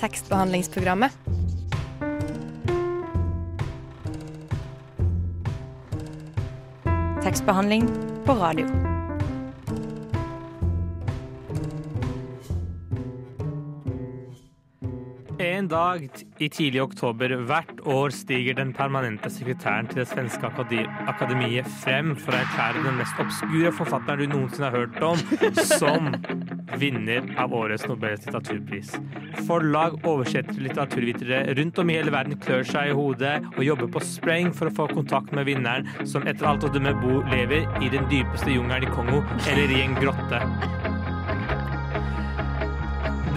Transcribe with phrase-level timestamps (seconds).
[0.00, 1.12] tekstbehandlingsprogrammet.
[7.22, 7.88] Tekstbehandling
[8.26, 8.66] på radio.
[15.38, 16.08] En dag
[16.38, 20.48] i tidlig oktober hvert år stiger den permanente sekretæren til det svenske
[21.08, 25.20] akademiet frem for å erklære den mest obskure forfatteren du noensinne har hørt om,
[25.76, 26.08] som
[26.80, 28.94] vinner av årets Nobels litteraturpris.
[29.46, 34.02] Forlag, oversettere, litteraturvitere rundt om i hele verden klør seg i hodet og jobber på
[34.04, 37.92] spreng for å få kontakt med vinneren, som etter alt å dømme bor lever i
[37.92, 40.42] den dypeste jungelen i Kongo eller i en grotte.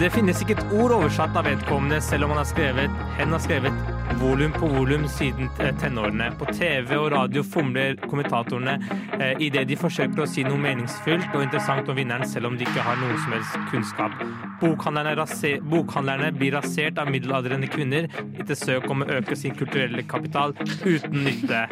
[0.00, 3.42] Det finnes ikke et ord oversatt av vedkommende, selv om han har skrevet, hen har
[3.44, 5.48] skrevet volum på volum siden
[5.80, 6.30] tenårene.
[6.38, 8.76] På TV og radio fomler kommentatorene
[9.18, 12.66] eh, idet de forsøker å si noe meningsfylt og interessant om vinneren, selv om de
[12.66, 14.16] ikke har noe som helst kunnskap.
[14.60, 18.08] Bokhandlerne, raser, bokhandlerne blir rasert av middelaldrende kvinner
[18.40, 21.66] etter søk om å øke sin kulturelle kapital uten nytte.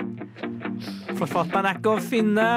[1.19, 2.49] Forfatteren er ikke å finne!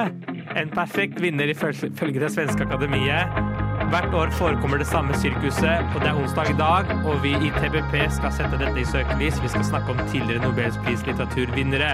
[0.51, 3.50] En perfekt vinner ifølge det svenske akademiet.
[3.92, 7.50] Hvert år forekommer det samme sirkuset, og det er onsdag i dag, og vi i
[7.58, 9.42] TBP skal sette dette i søkelys.
[9.44, 11.89] Vi skal snakke om tidligere Nobelspris litteraturvinnere.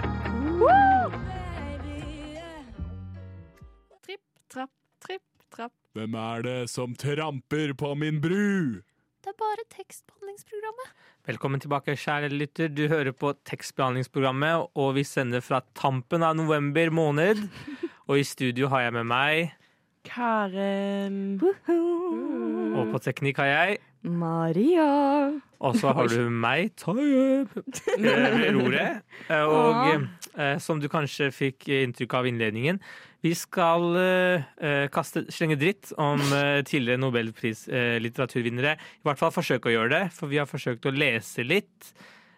[4.05, 4.21] Tripp,
[4.53, 4.71] trapp,
[5.07, 5.73] tripp, trapp.
[5.97, 8.77] Hvem er det som tramper på min bru?
[9.25, 10.95] Det er bare tekstbehandlingsprogrammet.
[11.33, 12.69] Velkommen tilbake, kjære lytter.
[12.77, 17.47] Du hører på tekstbehandlingsprogrammet, og vi sender fra tampen av november måned.
[18.07, 19.57] Og i studio har jeg med meg
[20.07, 21.37] Karen.
[22.77, 23.77] Og på teknikk har jeg
[24.07, 24.87] Maria.
[25.59, 27.53] Og så har du meg, Tayyip,
[27.97, 29.03] ved roret.
[29.33, 32.79] Og eh, som du kanskje fikk inntrykk av i innledningen,
[33.25, 38.75] vi skal eh, kaste, slenge dritt om eh, tidligere nobelprislitteraturvinnere.
[38.77, 38.93] eh.
[39.01, 41.93] I hvert fall forsøke å gjøre det, for vi har forsøkt å lese litt.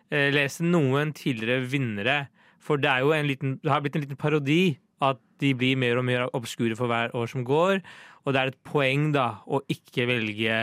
[0.09, 2.19] Eh, lese noen tidligere vinnere.
[2.63, 4.63] For det, er jo en liten, det har blitt en liten parodi
[5.05, 7.79] at de blir mer og mer obskure for hver år som går.
[8.25, 10.55] Og det er et poeng da å ikke velge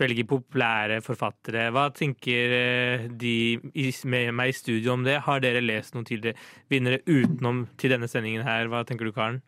[0.00, 1.70] velge populære forfattere.
[1.72, 3.62] Hva tenker eh, de
[4.04, 5.18] med meg i studio om det?
[5.24, 6.36] Har dere lest noen tidligere
[6.72, 8.68] vinnere utenom til denne sendingen her?
[8.72, 9.40] Hva tenker du, Karen?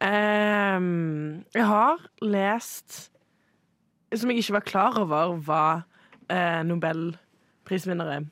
[0.00, 3.10] Um, jeg har lest
[4.16, 5.82] Som jeg ikke var klar over var
[6.32, 8.24] uh, nobelprisvinnere.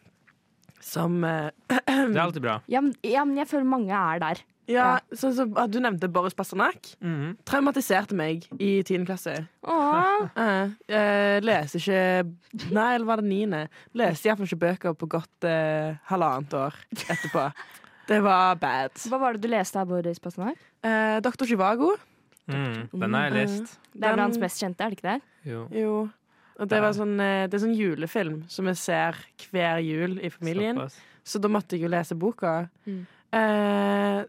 [0.84, 2.61] Som uh, Det er alltid bra.
[2.71, 4.44] Ja, men, ja, men jeg føler mange er der.
[4.69, 6.91] Ja, sånn som at Du nevnte Boris Pasternak.
[7.00, 7.39] Mhm.
[7.49, 9.06] Traumatiserte meg i 10.
[9.09, 9.34] klasse.
[9.65, 10.27] Åh.
[10.37, 13.62] Uh, jeg leser ikke Nei, eller var det niende?
[13.97, 16.77] Leste iallfall ikke bøker på godt uh, halvannet år
[17.09, 17.47] etterpå.
[18.09, 18.94] Det var bad.
[19.09, 20.61] Hva var det du leste av Boris Pasternak?
[20.84, 21.94] Uh, Doktor Chivago.
[22.49, 23.75] Mm, den har jeg lest.
[23.93, 25.21] Det er vel Den- hans mest kjente, er det ikke det?
[25.49, 25.65] Jo.
[25.72, 25.97] Jo.
[26.59, 29.19] Og det, var sånn, eh, det er sånn julefilm som vi ser
[29.53, 30.81] hver jul i familien.
[30.81, 30.99] Såpass.
[31.29, 32.55] Så da måtte jeg jo lese boka.
[32.89, 33.03] Mm.
[33.39, 34.21] Eh,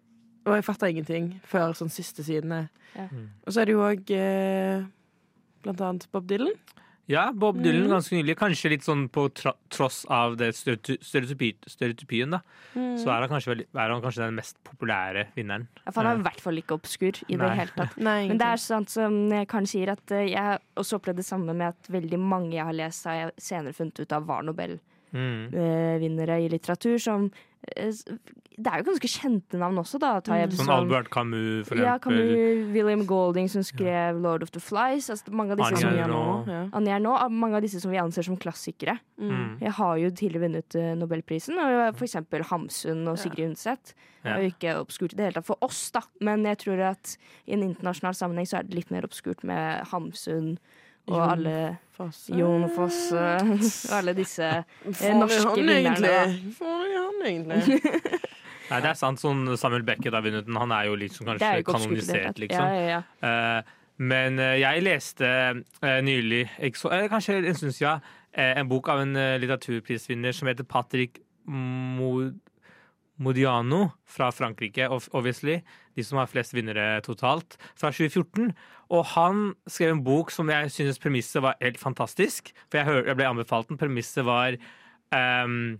[0.45, 2.67] og jeg fatta ingenting før sånn siste sidene.
[2.93, 3.07] Ja.
[3.09, 3.27] Mm.
[3.45, 4.85] Og så er det jo òg eh,
[5.65, 6.53] blant annet Bob Dylan.
[7.09, 7.93] Ja, Bob Dylan mm.
[7.95, 8.35] ganske nylig.
[8.37, 12.39] Kanskje litt sånn på tross av det stereoty- stereotypi stereotypien, da.
[12.75, 15.65] Så er han, kanskje, er han kanskje den mest populære vinneren.
[15.81, 17.97] Ja, for han er i hvert fall ikke obskur i det hele tatt.
[18.09, 19.17] Nei, Men det er sant som
[19.49, 22.77] Karen sier, at eh, jeg også opplevd det samme med at veldig mange jeg har
[22.77, 26.45] lest, har jeg senere funnet ut av var Nobel-vinnere Mm.
[26.45, 26.99] i litteratur.
[27.01, 27.48] Som eh,
[28.59, 30.19] Det er jo ganske kjente navn også, da.
[30.19, 32.01] Tayyip, Som som- Albert Camus, for Ja, eksempel.
[32.01, 35.09] Camus, William Golding, som skrev 'Lord of the Flies'.
[35.09, 36.07] Altså, mange av disse nå.
[36.07, 37.29] nå, ja.
[37.29, 38.99] Mange av disse som vi anser som klassikere.
[39.19, 39.59] Mm.
[39.61, 43.93] Jeg har jo tidligere vunnet eh, Nobelprisen, og for eksempel Hamsun og Sigrid Undset.
[44.23, 44.35] Det Ja.
[44.35, 47.17] er jo ikke obskurt i det hele tatt for oss, da, men jeg tror at
[47.47, 50.57] i en internasjonal sammenheng så er det litt mer obskurt med Hamsun
[51.07, 51.77] og alle
[52.29, 53.11] Jon Fosse
[53.91, 56.53] og alle disse eh, norske vinnerne.
[57.25, 57.79] Egentlig.
[58.69, 59.21] Nei, det er sant.
[59.21, 60.57] Sånn Samuel Beckett har vunnet den.
[60.61, 62.65] Han er jo liksom er kanskje jo kanonisert, liksom.
[62.65, 63.29] Ja, ja, ja.
[63.29, 63.77] Eh,
[64.09, 66.45] men eh, jeg leste eh, nylig,
[66.77, 68.05] så, kanskje en stund siden,
[68.39, 71.17] en bok av en litteraturprisvinner som heter Patrick
[71.49, 72.37] Mod
[73.19, 75.57] Modiano fra Frankrike, obviously.
[75.97, 78.53] De som har flest vinnere totalt, fra 2014.
[78.95, 82.53] Og han skrev en bok som jeg synes premisset var helt fantastisk.
[82.69, 83.81] For jeg, hør, jeg ble anbefalt den.
[83.81, 84.55] Premisset var
[85.11, 85.79] ehm,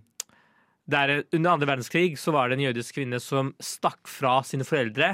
[0.90, 5.10] der, Under andre verdenskrig så var det en jødisk kvinne som stakk fra sine foreldre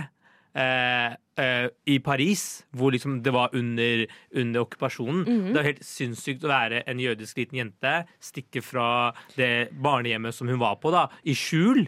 [0.56, 5.24] eh, eh, i Paris, hvor liksom det var under, under okkupasjonen.
[5.50, 8.88] Det var helt sinnssykt å være en jødisk liten jente, stikke fra
[9.36, 11.86] det barnehjemmet som hun var på, da, i skjul,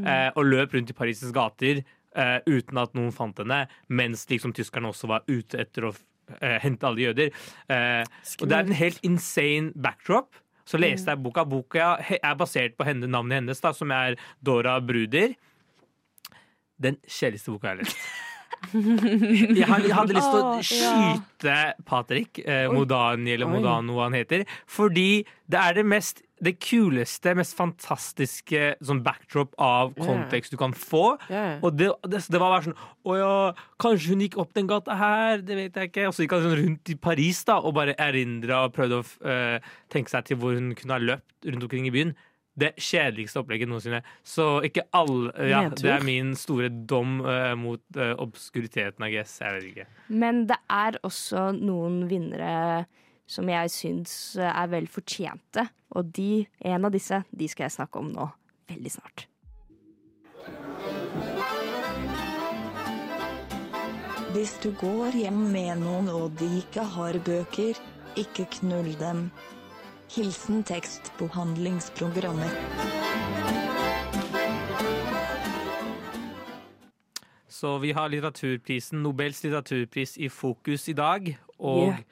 [0.00, 4.54] eh, og løp rundt i Paris' gater eh, uten at noen fant henne, mens liksom
[4.56, 5.94] tyskerne også var ute etter å
[6.40, 7.32] eh, hente alle jøder.
[7.68, 8.04] Eh,
[8.40, 10.32] og det er en helt insane backdrop.
[10.68, 11.46] Så leste jeg boka.
[11.48, 15.32] Boka er basert på henne, navnet hennes, da, som er Dora Bruder.
[16.78, 18.08] Den kjedeligste boka jeg har lest.
[19.54, 24.42] Jeg hadde, lyst til å skyte Patrick eh, Modani, eller Modano, hva han heter.
[24.66, 30.74] Fordi det er det mest det kuleste, mest fantastiske sånn backdrop av kontekst du kan
[30.76, 31.16] få.
[31.30, 31.58] Yeah.
[31.64, 33.34] Og det, det, det var bare sånn Å ja,
[33.80, 36.08] kanskje hun gikk opp den gata her, det vet jeg ikke.
[36.10, 39.06] Og så gikk han sånn rundt i Paris da og bare erindra og prøvde å
[39.26, 42.14] uh, tenke seg til hvor hun kunne ha løpt rundt omkring i byen.
[42.58, 44.00] Det kjedeligste opplegget noensinne.
[44.26, 49.36] Så ikke alle ja, Det er min store dom uh, mot eh, obskuriteten, I guess.
[49.44, 49.86] Jeg vet ikke.
[50.10, 52.88] Men det er også noen vinnere
[53.28, 55.68] som jeg syns er vel fortjente.
[55.96, 58.28] Og de, en av disse de skal jeg snakke om nå
[58.68, 59.26] veldig snart.
[64.32, 67.78] Hvis du går hjem med noen og de ikke har bøker,
[68.20, 69.28] ikke knull dem.
[70.12, 72.52] Hilsen tekstbehandlingsprogrammer.
[77.48, 81.36] Så vi har litteraturprisen, Nobels litteraturpris i fokus i dag.
[81.58, 82.02] Og Yeah.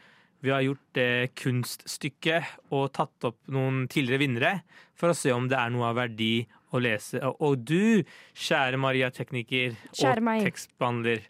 [0.47, 1.11] Vi har gjort det
[1.43, 4.53] kunststykket og tatt opp noen tidligere vinnere
[4.97, 7.19] for å se om det er noe av verdi å lese.
[7.23, 8.03] Og- du,
[8.35, 11.21] kjære Maria tekniker Kjære og tekstbehandler.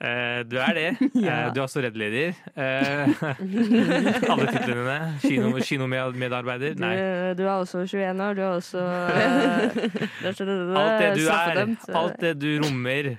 [0.00, 0.88] eh, du er det.
[1.18, 1.48] Ja.
[1.48, 2.34] Eh, du er også reddeleder.
[2.54, 3.22] Eh,
[4.32, 4.98] alle titlene dine.
[5.24, 6.74] Kino, kinomedarbeider.
[6.78, 6.94] Du, Nei.
[7.38, 8.78] du er også 21 år, du er også
[10.28, 11.64] Alt det du er,
[11.98, 13.16] alt det du rommer,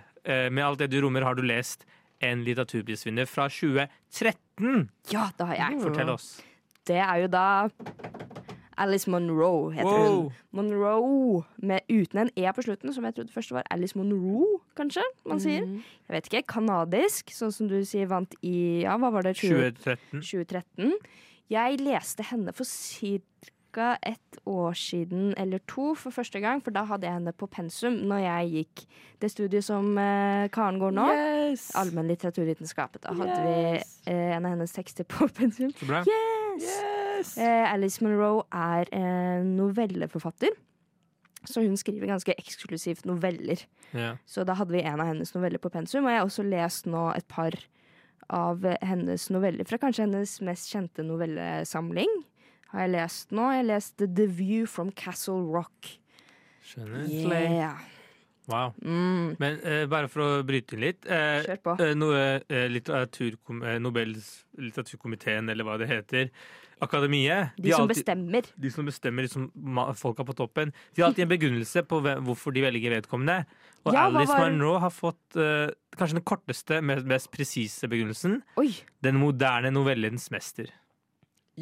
[0.51, 1.85] med alt det du rommer, har du lest
[2.21, 4.89] en litteraturprisvinner fra 2013.
[5.13, 5.81] Ja, det har jeg.
[5.83, 6.29] Fortell oss.
[6.87, 7.45] Det er jo da
[8.79, 10.29] Alice Monroe, heter hun.
[10.55, 15.03] Monroe, med, uten en E på slutten, som jeg trodde først var Alice Monroe, kanskje
[15.27, 15.65] man sier.
[16.07, 16.45] Jeg vet ikke.
[16.55, 20.23] Kanadisk, sånn som du sier vant i ja, hva var det, 20, 2013.
[20.23, 20.93] 2013.
[21.51, 23.51] Jeg leste henne for ca.
[23.77, 27.93] et år siden eller to for første gang, for da hadde jeg henne på pensum
[28.09, 28.85] når jeg gikk
[29.21, 31.05] det studiet som eh, Karen går nå.
[31.13, 31.69] Yes.
[31.75, 32.97] Allmenn litteraturvitenskap.
[33.03, 33.99] Da hadde Yes.
[34.07, 35.69] vi eh, en av hennes tekster på pensum.
[35.77, 36.01] Så bra.
[36.07, 36.63] Yes!
[37.19, 37.37] Yes.
[37.37, 40.49] Eh, Alice Monroe er eh, novelleforfatter.
[41.45, 43.61] Så hun skriver ganske eksklusivt noveller.
[43.95, 44.17] Yeah.
[44.27, 46.03] Så da hadde vi en av hennes noveller på pensum.
[46.05, 47.55] Og jeg har også lest nå et par
[48.29, 52.11] av hennes noveller fra kanskje hennes mest kjente novellesamling.
[52.71, 53.47] Har jeg lest nå.
[53.51, 55.95] Jeg har lest The View from Castle Rock.
[56.69, 57.07] Skjønner.
[57.09, 57.79] Yeah.
[58.49, 58.71] Wow.
[58.81, 59.35] Mm.
[59.41, 61.05] Men uh, bare for å bryte inn litt.
[61.05, 61.75] uh, Kjør på.
[61.81, 66.31] Uh, noe, eh, litteraturkom eh, Nobels litteraturkomiteen, eller hva det heter,
[66.81, 68.45] Akademiet De de som alltid- bestemmer.
[68.55, 69.49] de som bestemmer liksom,
[69.99, 73.45] folka på toppen, de har alltid en begrunnelse på hvem- hvorfor de velger vedkommende.
[73.85, 78.41] Og Ja, Alice var- Monroe har fått kanskje den korteste, mest, mest presise begrunnelsen.
[78.57, 78.71] Oi,
[79.03, 80.71] Den moderne novellens mester.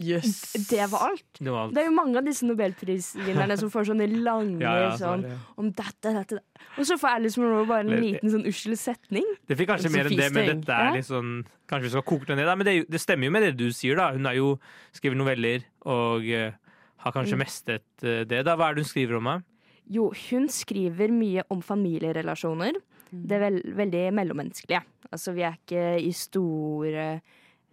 [0.03, 0.53] Yes.
[0.69, 1.25] det var alt.
[1.39, 1.73] Det var alt.
[1.75, 5.25] Det er jo mange av disse nobelprisvinnerne som får sånne lange Ja, ja, så sånn
[5.27, 5.38] ja.
[5.59, 6.39] om dette, dette
[6.77, 9.27] Og så får Alice Monroe bare en liten sånn usel setning.
[9.49, 11.33] Det fikk kanskje mer enn det, men dette er litt sånn
[11.67, 12.55] Kanskje vi skal koke det ned, da.
[12.55, 14.13] Men det, det stemmer jo med det du sier, da.
[14.15, 14.53] Hun har jo
[14.95, 16.55] skrevet noveller og uh,
[17.03, 18.44] har kanskje mestet mestret eh, det.
[18.47, 19.27] da Hva er det hun skriver om?
[19.27, 19.39] da?
[19.88, 22.79] Jo, hun skriver mye om familierelasjoner.
[23.11, 24.81] Det er veld veldig mellommenneskelige.
[25.11, 27.21] Altså, vi er ikke i store hva-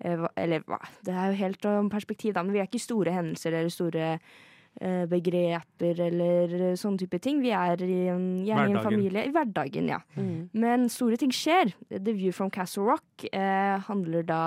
[0.02, 0.80] Eller hva?
[1.06, 2.42] Det er jo helt om perspektiv, da.
[2.42, 7.40] Men vi er ikke store hendelser eller store eh, begreper eller eh, sånne type ting.
[7.44, 10.00] Vi er i en, gjerne i en familie i hverdagen, ja.
[10.18, 10.48] Mm.
[10.52, 11.74] Men store ting skjer.
[11.90, 14.42] The View from Castle Rock eh, handler da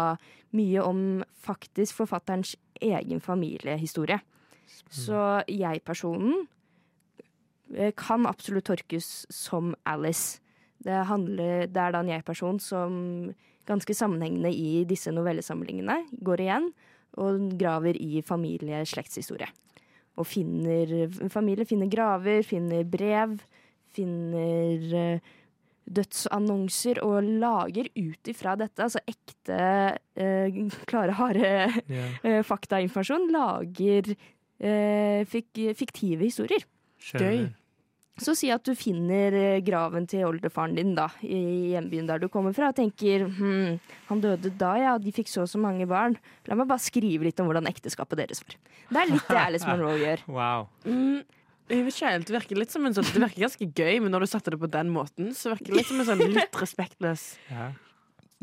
[0.58, 1.02] mye om
[1.44, 4.20] faktisk forfatterens egen familiehistorie.
[4.68, 6.46] Så jeg-personen
[7.74, 10.42] eh, kan absolutt torkes som Alice.
[10.84, 12.98] Det, handler, det er da en jeg-person som
[13.68, 16.70] ganske sammenhengende i disse novellesamlingene går igjen
[17.18, 19.50] og graver i familie-slektshistorie.
[20.18, 23.36] Og finner Familie finner graver, finner brev,
[23.94, 25.36] finner eh,
[25.88, 29.60] dødsannonser og lager ut ifra dette, altså ekte,
[30.20, 30.58] eh,
[30.90, 31.54] klare, harde
[31.88, 32.42] yeah.
[32.52, 36.66] faktainformasjon, lager eh, fik fiktive historier.
[36.98, 37.54] Skjønner.
[38.18, 42.28] Så si at du finner eh, graven til oldefaren din da, i hjembyen der du
[42.34, 43.76] kommer fra, og tenker hm,
[44.10, 46.18] han døde da, ja, de fikk så og så mange barn.
[46.50, 48.58] La meg bare skrive litt om hvordan ekteskapet deres var.
[48.90, 50.24] Det er litt det Alice Monroe gjør.
[50.38, 50.68] Wow.
[50.88, 51.22] Mm,
[51.68, 54.60] Det virker litt som en sånn Det virker ganske gøy, men når du satte det
[54.62, 57.74] på den måten, så virker det litt som en sånn litt respektløs Ja.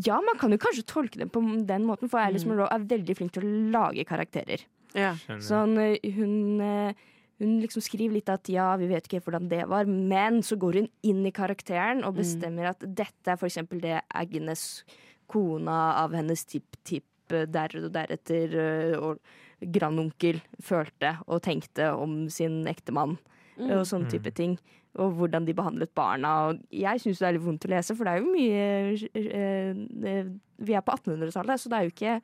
[0.03, 1.39] Ja, man kan jo kanskje tolke det på
[1.69, 4.65] den måten, for Alice Monroe er veldig flink til å lage karakterer.
[4.95, 5.13] Ja.
[5.39, 6.95] Sånn, eh, hun, eh,
[7.43, 10.81] hun liksom skriver litt at ja, vi vet ikke hvordan det var, men så går
[10.81, 14.85] hun inn i karakteren og bestemmer at dette er eksempel det Agnes
[15.31, 22.63] kona av hennes tipp-tipp der og deretter øh, og grandonkel følte og tenkte om sin
[22.69, 23.17] ektemann.
[23.57, 23.71] Mm.
[23.71, 24.57] Og sånne type ting.
[25.01, 26.33] Og hvordan de behandlet barna.
[26.49, 28.67] Og jeg syns det er litt vondt å lese, for det er jo mye
[29.23, 30.29] eh, eh,
[30.69, 32.15] Vi er på 1800-tallet, så det er jo ikke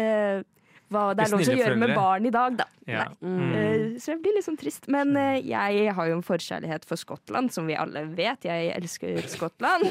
[0.00, 0.42] eh,
[0.90, 2.66] hva det er lov til å gjøre med barn i dag, da.
[2.90, 3.04] Ja.
[3.22, 3.40] Mm.
[3.54, 4.88] Eh, Så jeg blir litt sånn trist.
[4.90, 8.46] Men eh, jeg har jo en forkjærlighet for Skottland, som vi alle vet.
[8.48, 9.86] Jeg elsker Skottland.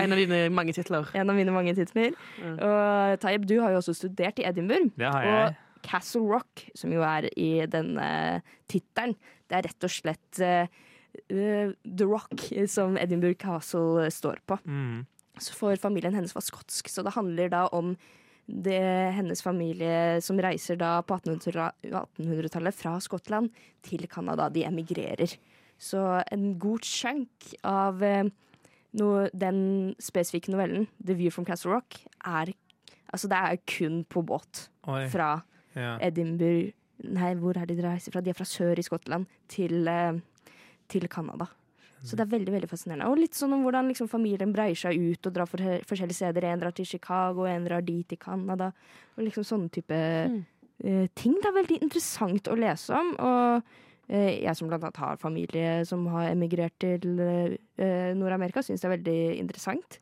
[0.00, 1.08] En av dine mange titler.
[1.14, 2.16] En av mine mange titler.
[2.40, 2.56] Mm.
[2.56, 4.92] Og Tayyip, du har jo også studert i Edinburgh.
[4.96, 5.50] Det har jeg.
[5.50, 8.08] Og Castle Rock, som jo er i denne
[8.70, 9.16] tittelen,
[9.48, 10.68] det er rett og slett eh,
[11.32, 14.60] eh, The Rock som Edinburgh Castle står på.
[14.64, 15.06] Mm.
[15.40, 17.94] Så For familien hennes var skotsk, så det handler da om
[18.50, 18.80] det,
[19.16, 23.50] hennes familie som reiser da på 1800 1800-tallet fra Skottland
[23.86, 24.48] til Canada.
[24.52, 25.36] De emigrerer.
[25.80, 26.00] Så
[26.32, 32.52] en god chunk av no, den spesifikke novellen, 'The View from Castle Rock', er
[33.10, 35.08] Altså, det er kun på båt Oi.
[35.10, 35.42] fra
[35.74, 35.96] Ja.
[36.00, 36.72] Edinburgh
[37.04, 38.20] Nei, hvor er de de reiser fra?
[38.20, 40.18] De er fra sør i Skottland til, eh,
[40.88, 41.46] til Canada.
[42.00, 43.10] Så det er veldig veldig fascinerende.
[43.10, 46.46] Og litt sånn om hvordan liksom, familien breier seg ut og drar for forskjellige steder.
[46.48, 48.70] En drar til Chicago, en drar dit til Canada.
[49.16, 51.36] Og liksom sånne type eh, ting.
[51.36, 53.12] Det er veldig interessant å lese om.
[53.20, 57.52] Og uh, jeg som blant annet har familie som har emigrert til uh,
[58.16, 60.00] Nord-Amerika, syns det er veldig interessant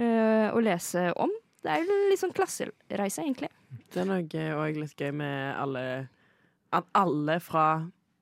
[0.00, 1.32] eh, å lese om.
[1.60, 3.50] Det er jo litt sånn klassereise, egentlig.
[3.92, 5.84] Det er noe òg litt gøy med alle
[6.74, 7.64] At alle fra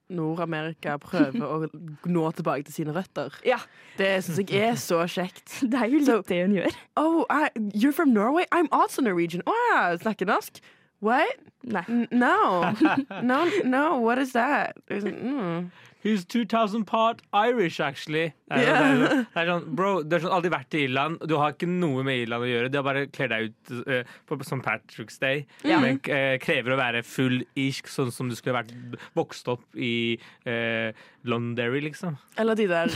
[0.08, 1.68] Nord-Amerika prøver å
[2.08, 3.34] nå tilbake til sine røtter.
[3.46, 3.58] Ja.
[3.98, 5.58] Det syns jeg er så kjekt.
[5.70, 6.76] Det er jo litt Så- det hun gjør.
[6.96, 8.46] Oh, I, you're from Norway?
[8.52, 9.42] I'm also Norwegian.
[9.46, 10.60] Å ja, snakker norsk?
[11.00, 11.36] What?
[11.62, 11.84] Nei.
[12.10, 12.72] No.
[13.22, 13.44] no.
[13.64, 14.76] No, what is that?
[14.90, 15.70] Mm.
[16.00, 18.32] He's 2000 part Irish, actually.
[18.48, 18.82] Det er, yeah.
[18.98, 21.18] det er, det er sånn, bro, du har sånn aldri vært i Irland.
[21.28, 22.70] Du har ikke noe med Irland å gjøre.
[22.70, 24.60] Du har bare kledd deg ut uh, på St.
[24.64, 25.42] Patrick's Day.
[25.66, 25.82] yeah.
[25.82, 28.70] Men uh, krever å være full irsk, sånn som du skulle vært
[29.18, 30.94] vokst opp i uh,
[31.28, 32.14] Londonderry, liksom.
[32.38, 32.94] Eller de der,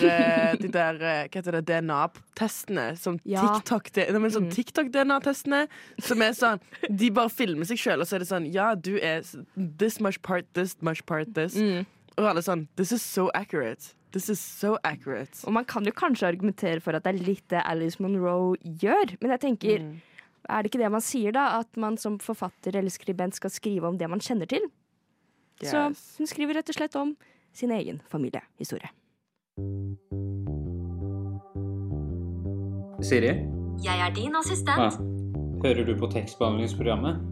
[0.63, 2.87] de der hva heter det, DNA-testene.
[3.03, 3.43] Som Ja.
[3.43, 4.55] TikTok-DNA-testene, sånn Mm.
[4.57, 5.65] TikTok-DNA-testene.
[6.03, 8.95] Som er sånn De bare filmer seg sjøl, og så er det sånn Ja, du
[8.99, 9.23] er
[9.57, 11.55] this much part this, much part this.
[11.59, 11.85] Mm.
[12.19, 13.95] Og alle sånn This is so accurate.
[14.13, 15.33] This is so accurate.
[15.47, 19.17] Og man kan jo kanskje argumentere for at det er litt det Alice Monroe gjør,
[19.21, 20.01] men jeg tenker Mm.
[20.51, 21.61] Er det ikke det man sier, da?
[21.61, 24.65] At man som forfatter eller skribent skal skrive om det man kjenner til?
[25.63, 27.17] Så hun skriver rett og slett om
[27.55, 28.91] sin egen familiehistorie.
[33.03, 33.33] Siri,
[33.83, 34.79] Jeg er din assistent.
[34.79, 34.91] Ja.
[35.63, 37.23] hører du på tekstbehandlingsprogrammet?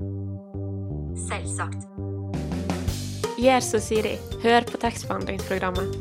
[1.29, 2.10] Selvsagt.
[3.41, 4.19] Gjør som Siri.
[4.43, 5.95] Hør på tekstbehandlingsprogrammet.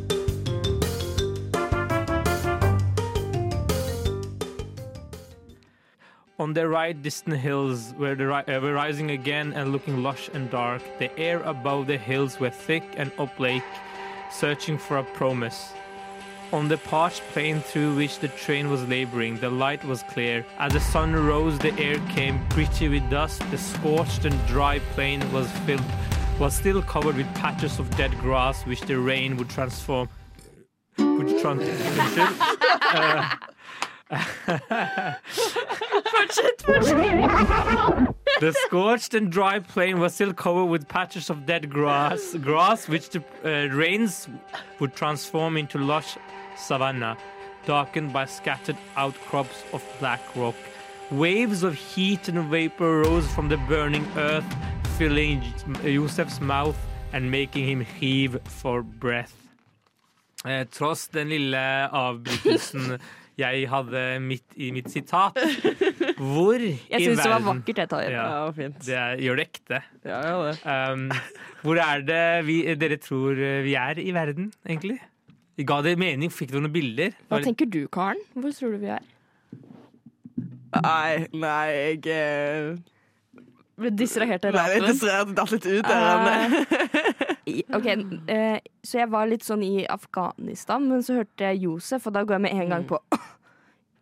[6.37, 10.49] On the right distant hills were, the ri- uh, rising again and looking lush and
[10.49, 10.81] dark.
[10.99, 13.63] The air above the hills were thick and uplake,
[14.31, 15.71] searching for a promise.
[16.51, 20.45] On the parched plain through which the train was laboring, the light was clear.
[20.57, 23.41] As the sun rose, the air came gritty with dust.
[23.51, 25.83] The scorched and dry plain was filled,
[26.39, 30.07] was still covered with patches of dead grass, which the rain would transform.
[30.97, 31.63] Would trans-
[32.91, 33.35] uh,
[38.39, 43.09] The scorched and dry plain was still covered with patches of dead grass, grass which
[43.09, 44.29] the uh, rains
[44.79, 46.17] would transform into lush
[46.55, 47.17] savanna,
[47.65, 50.55] darkened by scattered outcrops of black rock.
[51.11, 54.45] Waves of heat and vapor rose from the burning earth,
[54.99, 55.39] filling
[55.85, 56.75] Josefs mouth
[57.13, 59.31] and making him heave for breath.
[60.43, 61.61] Eh, tross den lille
[61.95, 62.97] avbrytelsen
[63.39, 65.39] jeg hadde midt i mitt sitat,
[66.19, 68.11] hvor Jeg i syns det var verden vakkert, det, Tayyip.
[68.11, 68.25] Ja.
[68.27, 68.81] Ja, fint.
[68.83, 69.81] det er, gjør det ekte.
[70.03, 70.59] Ja, ja, det.
[70.67, 71.07] Um,
[71.63, 74.99] hvor er det vi, dere tror eh, vi er i verden, egentlig?
[75.63, 76.27] Ga det mening?
[76.27, 77.15] Fikk dere noen bilder?
[77.31, 78.19] Hva tenker du, Karen?
[78.35, 79.07] Hvor tror du vi er?
[80.75, 81.65] Nei, nei,
[82.03, 82.83] jeg
[83.79, 84.87] Ble distrahert av Nei, rapen?
[84.89, 86.07] dessverre datt litt ut der.
[86.13, 86.63] Anne.
[87.77, 87.87] OK,
[88.29, 92.25] uh, så jeg var litt sånn i Afghanistan, men så hørte jeg Josef, og da
[92.27, 92.99] går jeg med en gang på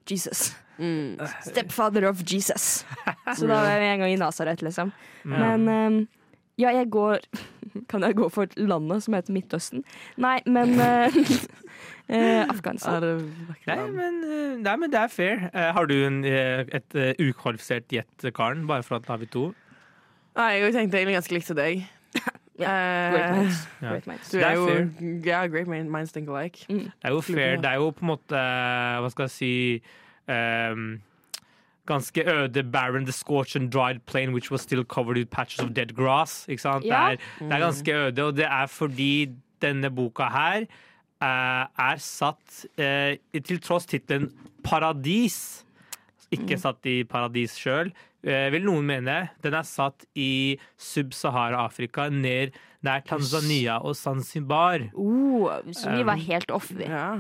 [0.10, 0.50] Jesus.
[0.78, 1.18] Mm.
[1.42, 2.86] Stepfather of Jesus.
[3.38, 4.92] Så da var jeg med en gang i Nasaret, liksom.
[5.26, 5.98] Men um,
[6.58, 7.20] ja, jeg går
[7.90, 9.84] Kan jeg gå for landet som heter Midtøsten?
[10.18, 11.14] Nei, men uh,
[12.14, 13.04] uh, Afghanistan.
[13.04, 13.20] er
[13.68, 14.22] Nei, men,
[14.64, 15.48] nei, men det er fair.
[15.54, 18.66] Uh, har du en, et uh, ukvalifisert gjett, Karen?
[18.70, 19.52] Bare for at da har vi to?
[20.38, 21.86] Nei, jeg tenkte egentlig ganske likt til deg.
[22.58, 23.58] Great Eh, minds.
[23.82, 23.90] Ja.
[23.92, 24.30] Great minds.
[24.32, 24.88] du Det er jo fair.
[25.26, 26.66] Ja, great min- minds think alike.
[26.70, 26.80] Mm.
[26.90, 27.56] Det er jo fair.
[27.62, 28.40] Det er jo på en måte
[29.04, 29.52] Hva skal jeg si
[30.28, 30.88] um,
[31.88, 35.70] ganske øde barren, the scorched and dried plain which was still covered with patches of
[35.76, 36.46] dead grass.
[36.50, 36.84] Ikke sant?
[36.86, 37.12] Yeah.
[37.12, 39.30] Det, er, det er ganske øde, og det er fordi
[39.62, 40.66] denne boka her
[41.22, 44.32] uh, er satt uh, til tross tittelen
[44.64, 45.64] Paradis.
[46.34, 49.18] Ikke satt i paradis sjøl, eh, vil noen mene.
[49.44, 54.84] Den er satt i Sub-Sahara-Afrika, ned nær Tanzania og Zanzibar.
[54.94, 56.68] Oh, så vi var Um, helt off.
[56.70, 56.86] vi.
[56.86, 57.18] Ja.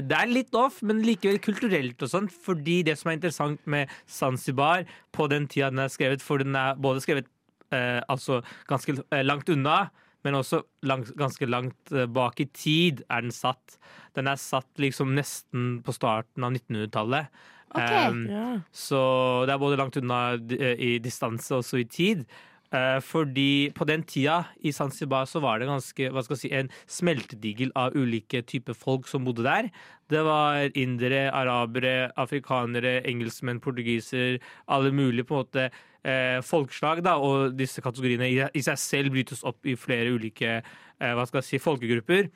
[0.00, 2.28] Det er litt off, men likevel kulturelt og sånn.
[2.30, 6.54] Fordi det som er interessant med Zanzibar på den tida den er skrevet, for den
[6.54, 7.26] er både skrevet
[7.72, 8.40] eh, altså
[8.70, 9.86] ganske eh, langt unna,
[10.22, 13.78] men også langt, ganske langt eh, bak i tid er den satt.
[14.16, 17.42] Den er satt liksom nesten på starten av 1900-tallet.
[17.74, 18.46] Um, Ja.
[18.72, 22.26] så det er både langt unna eh, i distanse og i tid.
[22.72, 26.50] Uh, fordi på den tida i Zanzibar så var det ganske, hva skal jeg si,
[26.56, 29.68] en smeltedigel av ulike typer folk som bodde der.
[30.08, 34.38] Det var indere, arabere, afrikanere, engelskmenn, portugiser,
[34.68, 37.04] alle mulige på en måte uh, folkeslag.
[37.04, 41.26] da, Og disse kategoriene i, i seg selv brytes opp i flere ulike uh, hva
[41.28, 42.30] skal jeg si, folkegrupper.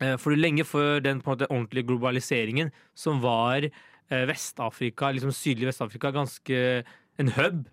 [0.00, 3.66] Eh, For lenge før den på en måte ordentlige globaliseringen, som var
[4.10, 6.84] Vest-Afrika, liksom sydlig Vest-Afrika, ganske
[7.18, 7.66] en hub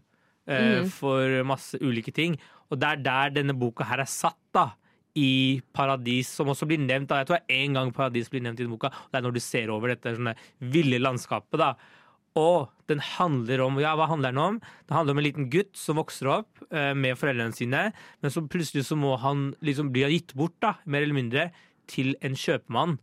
[0.48, 0.89] eh, Mm.
[0.89, 2.38] for masse ulike ting.
[2.72, 4.70] Og det er der denne boka her er satt, da.
[5.17, 7.08] I Paradis, som også blir nevnt.
[7.10, 8.88] da, Jeg tror det er én gang Paradis blir nevnt i denne boka.
[8.94, 11.58] og Det er når du ser over dette sånne ville landskapet.
[11.58, 11.74] da.
[12.38, 14.60] Og den handler om ja, hva handler den om?
[14.88, 17.91] Det handler om en liten gutt som vokser opp eh, med foreldrene sine,
[18.22, 21.51] men så plutselig så må han liksom bli gitt bort, da, mer eller mindre,
[21.88, 23.00] til en kjøpmann.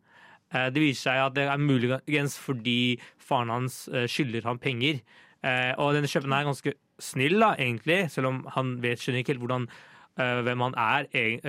[0.54, 5.00] Eh, det viser seg at det er muligens fordi faren hans eh, skylder han penger.
[5.44, 9.34] Eh, og denne kjøpmannen er ganske snill, da, egentlig, selv om han vet, skjønner ikke
[9.34, 9.68] helt hvordan,
[10.14, 11.08] hvem han er.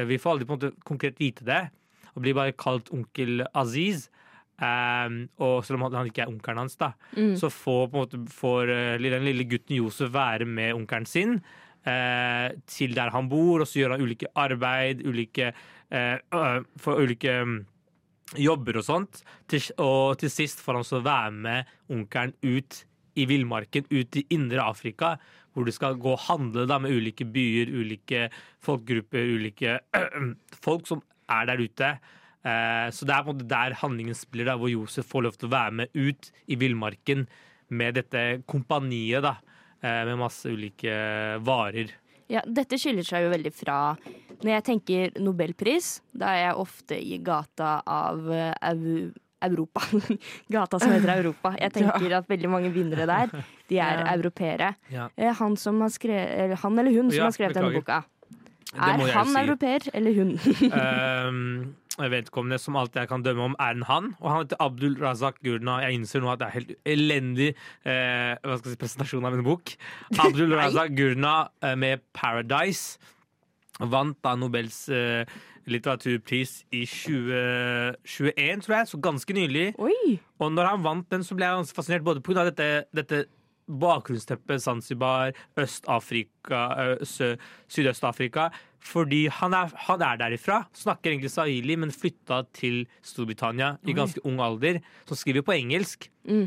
[0.09, 1.59] Vi får aldri på en måte konkret vite det,
[2.15, 4.07] og blir bare kalt onkel Aziz.
[4.57, 7.35] Um, og selv om han- ikke er onkelen hans, da, Mm.
[7.37, 11.41] så får, måte, får den lille gutten Josef være med onkelen sin
[11.85, 15.53] uh, til der han bor, og så gjør han ulike arbeid, ulike
[15.91, 17.65] uh, for ulike mm,
[18.33, 19.21] jobber og sånt.
[19.51, 22.83] Til, og til sist får han så være med onkelen ut
[23.15, 25.15] i villmarken, ut i indre Afrika,
[25.55, 28.27] hvor du skal gå og handle da, med ulike byer, ulike
[28.65, 29.77] folkegrupper, ulike
[30.65, 31.91] folk som er der ute.
[32.45, 35.37] Eh, så det er på en måte der handlingen spiller, da, hvor Josef får lov
[35.39, 37.23] til å være med ut i villmarken
[37.75, 39.37] med dette kompaniet, da,
[39.79, 40.97] eh, med masse ulike
[41.45, 41.95] varer.
[42.31, 43.95] Ja, dette skiller seg jo veldig fra
[44.41, 49.11] Når jeg tenker nobelpris, da er jeg ofte i gata av eh,
[49.45, 49.81] Europa.
[50.51, 51.53] gata som heter Europa.
[51.61, 53.31] Jeg tenker at veldig mange vinnere der,
[53.69, 54.07] de er Ja.
[54.15, 54.73] europeere.
[54.91, 55.07] Ja.
[55.15, 58.03] Eh, Han, han eller hun som Ja, har skrevet denne boka,
[58.75, 59.39] er han si.
[59.41, 60.35] europeer eller hun?
[61.95, 64.13] uh, vedkommende som alt jeg kan dømme om, er en han.
[64.19, 65.79] Og han heter Abdul Razak Gurna.
[65.85, 69.37] Jeg innser nå at det er helt elendig uh, hva skal jeg si, presentasjon av
[69.37, 69.75] en bok.
[70.27, 73.13] Abdul Razak Gurna uh, med 'Paradise'
[73.79, 75.25] vant da Nobels eh,
[75.67, 79.65] litteraturpris i 2021, tror jeg, så ganske nylig.
[80.39, 82.45] Og når han vant den, så ble jeg ganske fascinert både pga.
[82.51, 83.25] dette, dette
[83.65, 88.49] bakgrunnsteppet Zanzibar, Øst-Afrika, Sydøst-Afrika.
[88.85, 94.21] Fordi han er, han er derifra, snakker egentlig swahili, men flytta til Storbritannia i ganske
[94.27, 94.81] ung alder.
[95.09, 96.09] Så skriver på engelsk.
[96.29, 96.45] Mm.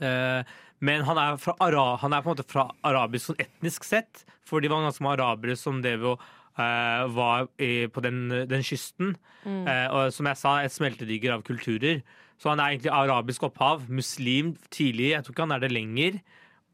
[0.00, 4.60] Eh, men han er, han er på en måte fra arabisk sånn etnisk sett, for
[4.60, 6.24] de var ganske mange arabere som drev og
[6.56, 9.14] eh, var i, på den, den kysten.
[9.44, 9.64] Mm.
[9.68, 12.00] Eh, og som jeg sa, et smeltedigger av kulturer.
[12.40, 16.18] Så han er egentlig arabisk opphav, muslim tidlig, jeg tror ikke han er det lenger.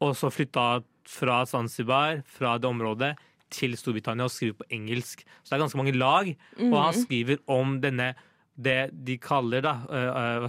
[0.02, 3.12] Og så flytta fra Zanzibar, fra det området,
[3.52, 5.22] til Storbritannia og skriver på engelsk.
[5.44, 6.30] Så det er ganske mange lag.
[6.58, 7.02] Og han Mhm.
[7.04, 8.14] skriver om denne
[8.58, 9.74] det de kaller da,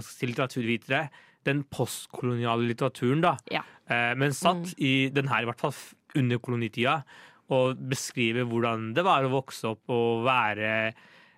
[0.02, 1.08] si, litteraturvitere,
[1.44, 3.20] den postkoloniale litteraturen.
[3.20, 3.36] da.
[3.52, 3.62] Ja.
[3.88, 5.74] Eh, men satt i den her, i hvert fall
[6.16, 7.02] under kolonitida,
[7.50, 10.94] og beskriver hvordan det var å vokse opp og være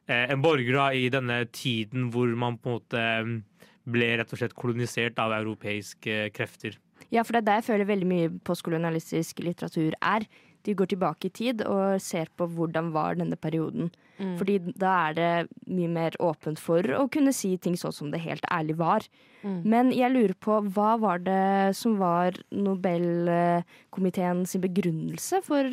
[0.08, 3.42] eh, en borger da, i denne tiden hvor man på en måte mm,
[3.90, 6.76] ble rett og slett kolonisert av europeiske krefter.
[7.14, 10.26] Ja, for det er der jeg føler veldig mye postkolonialistisk litteratur er.
[10.66, 13.92] De går tilbake i tid og ser på hvordan var denne perioden.
[14.18, 14.32] Mm.
[14.40, 15.30] Fordi da er det
[15.70, 19.06] mye mer åpent for å kunne si ting sånn som det helt ærlig var.
[19.44, 19.60] Mm.
[19.68, 25.68] Men jeg lurer på, hva var det som var Nobelkomiteen sin begrunnelse for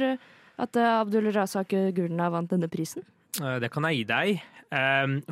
[0.61, 3.03] at Abdul Razak Gulna vant denne prisen?
[3.41, 4.41] Eh, Det kan jeg gi deg.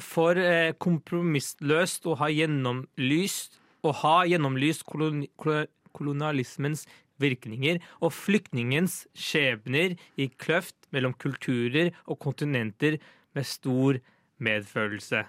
[0.02, 6.86] For eh, kompromissløst å ha gjennomlyst å ha gjennomlyst koloni kolo- kolonialismens
[7.22, 12.98] virkninger og flyktningens skjebner i kløft mellom kulturer og kontinenter
[13.36, 14.00] med stor
[14.42, 15.26] medfølelse.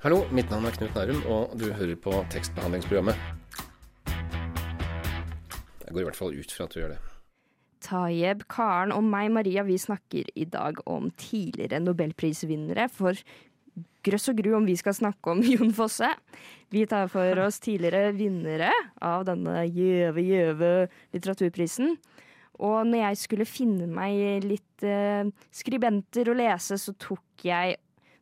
[0.00, 3.16] Hallo, mitt navn er Knut Nærum, og du hører på tekstbehandlingsprogrammet.
[5.84, 7.00] Jeg går i hvert fall ut fra at du gjør det.
[7.84, 13.18] Tayeb, Karen og meg, Maria, vi snakker i dag om tidligere nobelprisvinnere for
[14.06, 16.08] grøss og gru om vi skal snakke om Jon Fosse.
[16.72, 18.70] Vi tar for oss tidligere vinnere
[19.02, 20.70] av denne gjøve, gjøve
[21.14, 21.96] litteraturprisen.
[22.60, 27.78] Og når jeg skulle finne meg litt eh, skribenter å lese, så tok jeg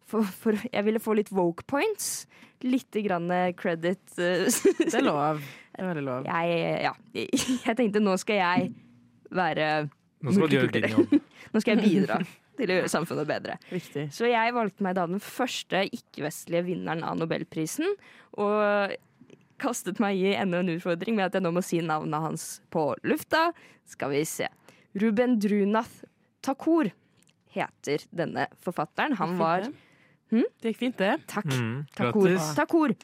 [0.09, 2.27] for, for Jeg ville få litt woke points.
[2.65, 4.01] Litt grann credit.
[4.17, 4.47] eh,
[4.79, 5.43] Det er lov.
[5.75, 6.27] Det er veldig lov.
[6.27, 8.71] Jeg, ja, jeg tenkte nå skal jeg
[9.31, 9.89] være
[10.25, 11.13] Nå skal du gjøre din jobb.
[11.53, 12.23] Nå skal jeg bidra
[12.59, 13.59] til å gjøre samfunnet bedre.
[13.71, 14.09] Viktig.
[14.15, 17.97] Så jeg valgte meg da den første ikke-vestlige vinneren av nobelprisen.
[18.39, 18.95] Og
[19.59, 22.93] kastet meg i enda en utfordring med at jeg nå må si navnet hans på
[23.07, 23.49] lufta.
[23.89, 24.49] Skal vi se.
[24.99, 26.05] Ruben Drunath
[26.45, 26.91] Takur
[27.55, 29.17] heter denne forfatteren.
[29.19, 29.69] Han var
[30.31, 30.45] hm?
[30.61, 31.15] Det gikk fint, det.
[31.31, 31.49] Takk.
[31.49, 32.35] Mm, Takur.
[32.59, 32.95] Takur.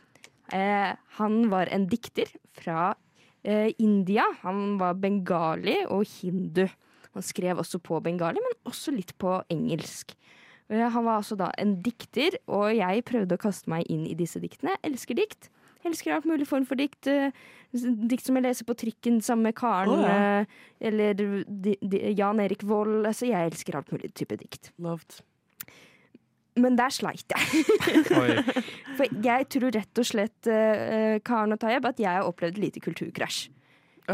[0.52, 2.92] Eh, han var en dikter fra
[3.42, 4.26] eh, India.
[4.42, 6.66] Han var bengali og hindu.
[7.14, 10.14] Han skrev også på bengali, men også litt på engelsk.
[10.72, 14.16] Eh, han var altså da en dikter, og jeg prøvde å kaste meg inn i
[14.18, 14.74] disse diktene.
[14.78, 15.50] Jeg elsker dikt.
[15.84, 17.06] Jeg elsker alt mulig form for dikt.
[17.06, 17.30] eh,
[17.74, 19.90] Dikt som jeg leser på trikken sammen med Karen.
[19.90, 20.40] Oh, ja.
[20.40, 20.46] eh,
[20.88, 21.18] Eller
[22.14, 23.02] Jan Erik Vold.
[23.06, 24.70] Altså, jeg elsker alt mulig type dikt.
[24.78, 25.18] Loved.
[26.56, 27.64] Men der sleit jeg.
[28.96, 32.80] For jeg tror rett og slett, uh, Karen og Tayeb, at jeg har opplevd lite
[32.84, 33.48] kulturkrasj.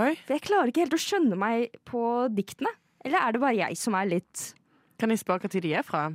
[0.01, 0.15] Oi.
[0.25, 2.01] For jeg klarer ikke helt å skjønne meg på
[2.33, 2.73] diktene.
[3.05, 4.51] Eller er det bare jeg som er litt
[5.01, 6.11] Kan jeg spørre tid de er fra?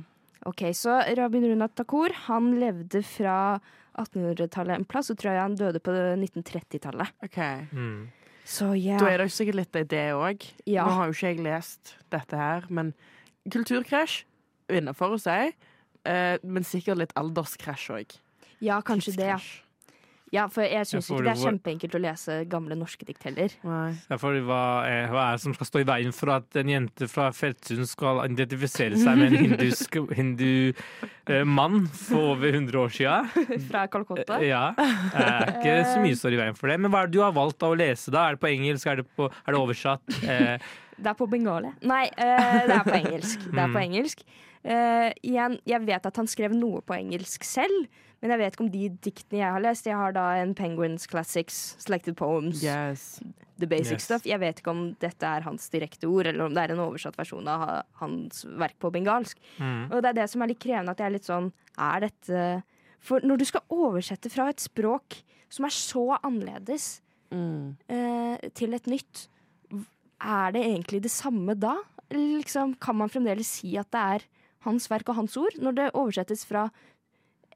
[0.46, 3.58] OK, så Rabin Runat Takur, han levde fra
[3.98, 7.16] 1800-tallet en plass, og tror jeg han døde på 1930-tallet.
[7.24, 7.40] Ok.
[7.72, 8.04] Mm.
[8.46, 9.00] Så ja.
[9.00, 10.46] Da er det jo sikkert litt det òg.
[10.70, 10.84] Ja.
[10.86, 12.92] Nå har jo ikke jeg lest dette her, men
[13.50, 14.20] kulturkrasj
[14.70, 15.50] innafor å si.
[16.06, 18.18] Eh, men sikkert litt alderskrasj òg.
[18.62, 19.40] ja, kanskje det, ja.
[20.34, 23.52] Ja, for jeg syns ikke det er kjempeenkelt å lese gamle norske dikt heller.
[23.62, 26.72] Ja, for hva, er, hva er det som skal stå i veien for at en
[26.72, 30.72] jente fra Feltsund skal identifisere seg med en hindusk hindu
[31.30, 33.60] eh, mann for over 100 år siden?
[33.68, 34.40] Fra Calcutta.
[34.42, 34.64] Ja.
[34.76, 36.80] Det er ikke så mye som står i veien for det.
[36.82, 38.26] Men hva er det du har valgt da å lese, da?
[38.26, 38.90] Er det på engelsk?
[38.90, 40.18] Er det, på, er det oversatt?
[40.26, 40.58] Eh,
[40.96, 41.68] Det er på bengali.
[41.84, 43.42] Nei, eh, det er på engelsk.
[43.52, 43.82] Det er på Mm.
[43.82, 44.22] engelsk.
[44.66, 47.86] Eh, igjen, jeg vet at han skrev noe på engelsk selv,
[48.20, 49.86] men jeg vet ikke om de diktene jeg har lest.
[49.86, 53.20] Jeg har da en Penguins Classics, Selected Poems, Yes.
[53.60, 54.04] The Basic Yes.
[54.08, 54.26] Stuff.
[54.28, 57.16] Jeg vet ikke om dette er hans direkte ord, eller om det er en oversatt
[57.16, 59.38] versjon av hans verk på bengalsk.
[59.60, 59.86] Mm.
[59.92, 62.42] Og det er det som er litt krevende, at jeg er litt sånn Er dette
[63.00, 67.00] For når du skal oversette fra et språk som er så annerledes
[67.32, 67.74] Mm.
[67.90, 69.26] uh, til et nytt,
[70.22, 71.72] er det egentlig det samme da?
[72.10, 74.26] Liksom, kan man fremdeles si at det er
[74.66, 76.68] hans verk og hans ord, når det oversettes fra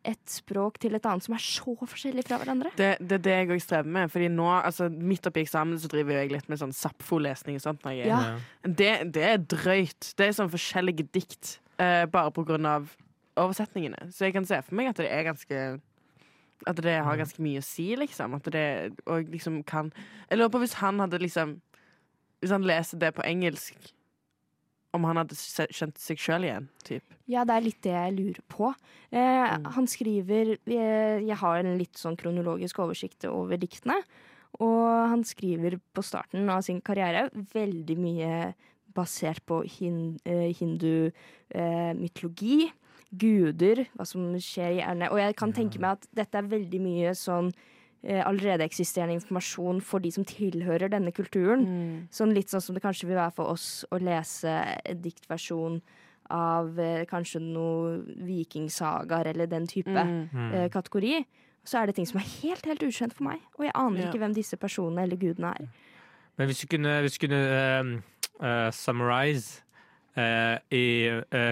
[0.09, 2.71] et språk til et annet som er så forskjellig fra hverandre?
[2.79, 4.09] Det, det er det jeg òg strever med.
[4.15, 7.85] Fordi nå, altså, Midt oppi eksamen så driver jeg litt med sånn Sapfo-lesning og sånt.
[7.93, 8.39] Jeg, Ja.
[8.65, 10.15] det, det er drøyt.
[10.17, 12.89] Det er sånn forskjellige dikt uh, bare på grunn av
[13.41, 14.09] oversetningene.
[14.17, 15.61] Så jeg kan se for meg at det er ganske
[16.69, 18.35] At det har ganske mye å si, liksom.
[18.37, 18.65] At det
[19.07, 19.93] og liksom kan
[20.31, 21.59] Jeg lurer på hvis han hadde liksom
[22.41, 23.77] Hvis han leser det på engelsk,
[24.97, 27.05] om han hadde skjønt seg sjøl igjen, typ.
[27.31, 28.73] Ja, det er litt det jeg lurer på.
[29.15, 34.01] Eh, Han skriver eh, Jeg har en litt sånn kronologisk oversikt over diktene.
[34.59, 38.33] Og han skriver på starten av sin karriere veldig mye
[38.97, 41.13] basert på hin, eh, hindu
[41.55, 42.73] eh, mytologi.
[43.11, 45.09] Guder, hva som skjer i hjerne.
[45.11, 47.51] Og jeg kan tenke meg at dette er veldig mye sånn
[48.03, 51.67] allerede eksisterende informasjon for de som tilhører denne kulturen.
[52.11, 54.49] Sånn litt sånn som det kanskje vil være for oss å lese
[54.89, 55.81] en diktversjon
[56.31, 60.29] av eh, kanskje noe vikingsagaer eller den type Mm.
[60.33, 60.53] Mm.
[60.55, 61.25] eh, kategori.
[61.65, 64.07] Så er det ting som er helt helt ukjent for meg, og jeg aner Ja.
[64.09, 65.69] ikke hvem disse personene eller gudene er.
[66.39, 67.43] Men hvis du kunne, hvis du kunne
[68.41, 69.61] uh, uh, summarize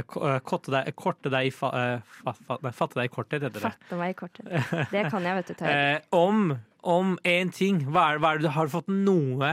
[0.08, 3.74] korte deg, korte deg uh, fa, fa, nei, Fatte deg i korthet, heter det.
[3.74, 4.48] Fatte meg i korthet.
[4.92, 5.68] Det kan jeg, vet du.
[5.72, 6.56] Eh, om
[6.88, 7.82] om én ting.
[7.90, 9.52] Hva er, hva er det du har fått noe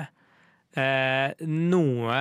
[0.78, 2.20] eh, Noe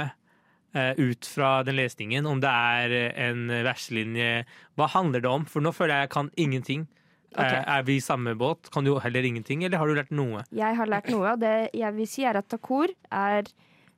[0.74, 2.26] eh, ut fra den lesningen?
[2.26, 4.44] Om det er eh, en verselinje
[4.78, 5.46] Hva handler det om?
[5.48, 6.86] For nå føler jeg jeg kan ingenting.
[7.34, 7.60] Okay.
[7.60, 8.70] Eh, er vi i samme båt?
[8.74, 10.44] Kan du heller ingenting, eller har du lært noe?
[10.54, 13.48] Jeg har lært noe, og det jeg vil si er at takor er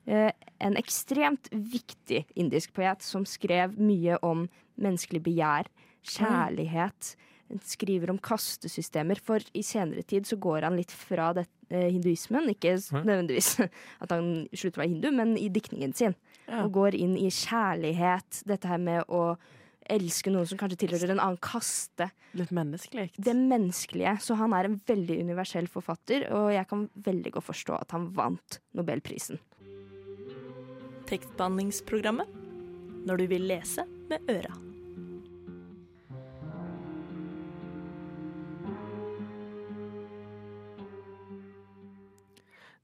[0.09, 0.31] eh,
[0.63, 4.47] en ekstremt viktig indisk poet som skrev mye om
[4.81, 5.71] menneskelig begjær,
[6.07, 7.15] kjærlighet.
[7.51, 11.91] Han Skriver om kastesystemer, for i senere tid så går han litt fra det, eh,
[11.95, 12.49] hinduismen.
[12.51, 13.61] Ikke nødvendigvis
[14.03, 16.17] at han slutter å være hindu, men i diktningen sin.
[16.47, 16.65] Ja.
[16.65, 19.37] Og går inn i kjærlighet, dette her med å
[19.87, 22.09] elske noen som kanskje tilhører en annen kaste.
[22.37, 23.13] Litt menneskelig.
[23.15, 24.17] Det menneskelige.
[24.25, 28.11] Så han er en veldig universell forfatter, og jeg kan veldig godt forstå at han
[28.17, 29.39] vant Nobelprisen.
[31.07, 32.31] Tekstbehandlingsprogrammet.
[33.07, 34.55] Når du vil lese med øra.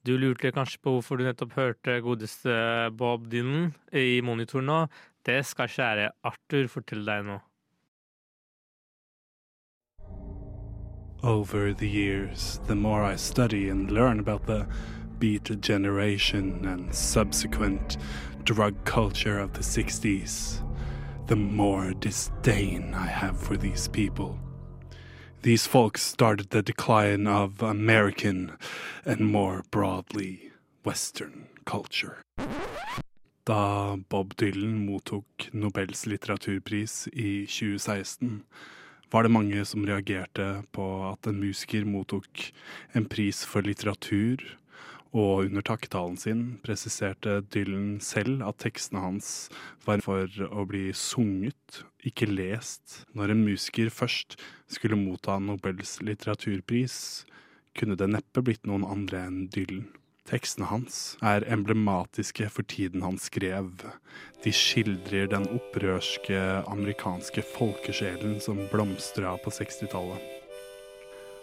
[0.03, 2.55] Du lurte kanskje på hvorfor du nettopp hørte godeste
[2.99, 4.81] Bob Dylan i monitor nå.
[5.23, 7.39] Det skal kjære Arthur fortelle deg nå.
[11.23, 14.67] Over the years, the more I study and learn about the
[15.23, 17.97] Beat generation and subsequent
[18.43, 20.61] drug culture of the 60s,
[21.29, 24.37] the more disdain I have for these people.
[25.43, 28.51] These folks started the decline of American
[29.05, 30.51] and more broadly
[30.85, 32.17] Western culture.
[33.45, 38.43] Da Bob Dylan mottok Nobels litteraturpris i 2016,
[39.13, 42.53] var det mange som reagerte på at en musiker mottok
[42.93, 44.59] en pris for litteratur,
[45.13, 49.29] og under takketalen sin presiserte Dylan selv at tekstene hans
[49.85, 53.03] var for å bli sunget, ikke lest.
[53.13, 54.39] Når en musiker først
[54.73, 56.97] skulle motta Nobels litteraturpris,
[57.77, 59.91] kunne det neppe blitt noen andre enn Dylan.
[60.29, 63.73] Tekstene hans er emblematiske for tiden han skrev.
[64.45, 66.39] De skildrer den opprørske
[66.71, 70.42] amerikanske folkesjelen som blomstra på 60-tallet.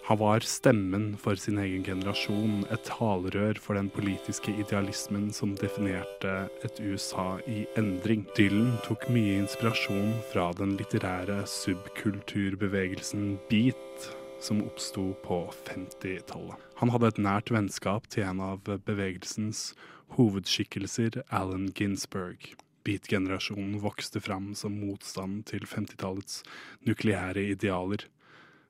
[0.10, 6.32] Han var stemmen for sin egen generasjon, et talerør for den politiske idealismen som definerte
[6.66, 8.24] et USA i endring.
[8.34, 14.10] Dylan tok mye inspirasjon fra den litterære subkulturbevegelsen beat,
[14.42, 16.58] som oppsto på 50-tallet.
[16.82, 19.76] Han hadde et nært vennskap til en av bevegelsens
[20.18, 22.56] hovedskikkelser, Allen Ginsberg.
[22.82, 26.42] Beat-generasjonen vokste fram som motstand til 50-tallets
[26.90, 28.10] nukleære idealer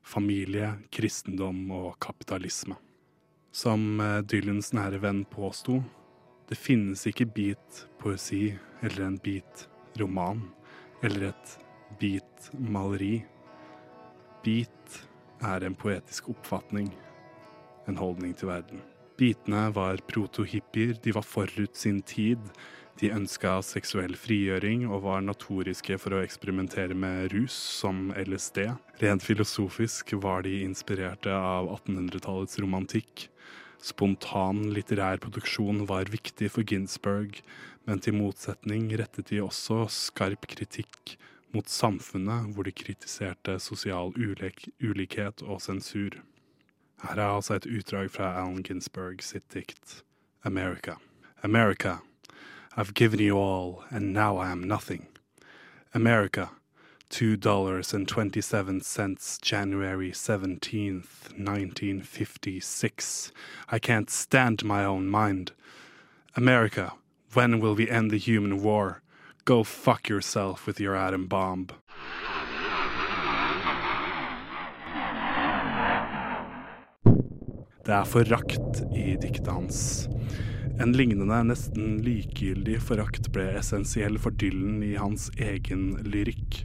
[0.06, 2.76] familie, kristendom og kapitalisme.
[3.52, 5.80] Som Dylans nære venn påsto,
[6.50, 9.66] det finnes ikke bit poesi eller en bit
[9.98, 10.42] roman
[11.02, 11.56] eller et
[12.00, 13.20] bit maleri.
[14.44, 15.00] Bit
[15.44, 16.90] er en poetisk oppfatning,
[17.88, 18.82] en holdning til verden.
[19.20, 22.40] Bitene var proto-hippier, de var forut sin tid.
[23.00, 28.66] De ønska seksuell frigjøring og var notoriske for å eksperimentere med rus, som LSD.
[29.00, 33.30] Rent filosofisk var de inspirerte av 1800-tallets romantikk.
[33.80, 37.40] Spontan litterær produksjon var viktig for Ginsberg,
[37.88, 41.16] men til motsetning rettet de også skarp kritikk
[41.56, 46.20] mot samfunnet, hvor de kritiserte sosial ulik ulikhet og sensur.
[47.00, 50.02] Her er altså et utdrag fra Allen Ginsberg sitt dikt
[50.44, 51.00] America.
[51.40, 51.96] America.
[52.76, 55.08] I've given you all, and now I am nothing.
[55.92, 56.50] America,
[57.08, 63.32] two dollars and twenty-seven cents, January seventeenth, nineteen fifty-six.
[63.68, 65.50] I can't stand my own mind.
[66.36, 66.92] America,
[67.32, 69.02] when will we end the human war?
[69.44, 71.66] Go fuck yourself with your atom bomb.
[77.84, 80.08] Det er forakt i diktet hans.
[80.80, 86.62] En lignende, nesten likegyldig forakt ble essensiell for Dylan i hans egen lyrikk.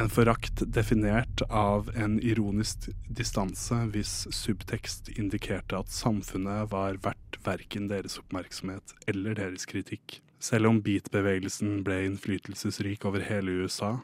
[0.00, 2.86] En forakt definert av en ironisk
[3.18, 10.22] distanse hvis subtekst indikerte at samfunnet var verdt verken deres oppmerksomhet eller deres kritikk.
[10.40, 13.98] Selv om beat-bevegelsen ble innflytelsesrik over hele USA,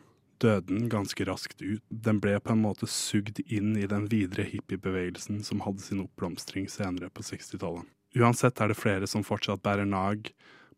[0.45, 1.81] døde den ganske raskt ut.
[1.89, 6.69] Den ble på en måte sugd inn i den videre hippiebevegelsen som hadde sin oppblomstring
[6.69, 7.89] senere på 60-tallet.
[8.19, 10.29] Uansett er det flere som fortsatt bærer nag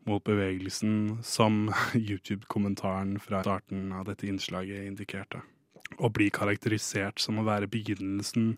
[0.07, 1.69] mot bevegelsen, som
[2.07, 5.41] YouTube-kommentaren fra starten av dette innslaget indikerte.
[5.99, 8.55] Å bli karakterisert som å være begynnelsen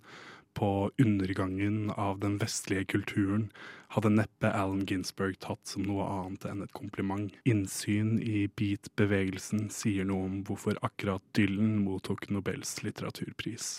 [0.58, 3.50] på undergangen av den vestlige kulturen
[3.94, 7.36] hadde neppe Allen Ginsberg tatt som noe annet enn et kompliment.
[7.46, 13.70] Innsyn i beat-bevegelsen sier noe om hvorfor akkurat Dylan mottok Nobels litteraturpris.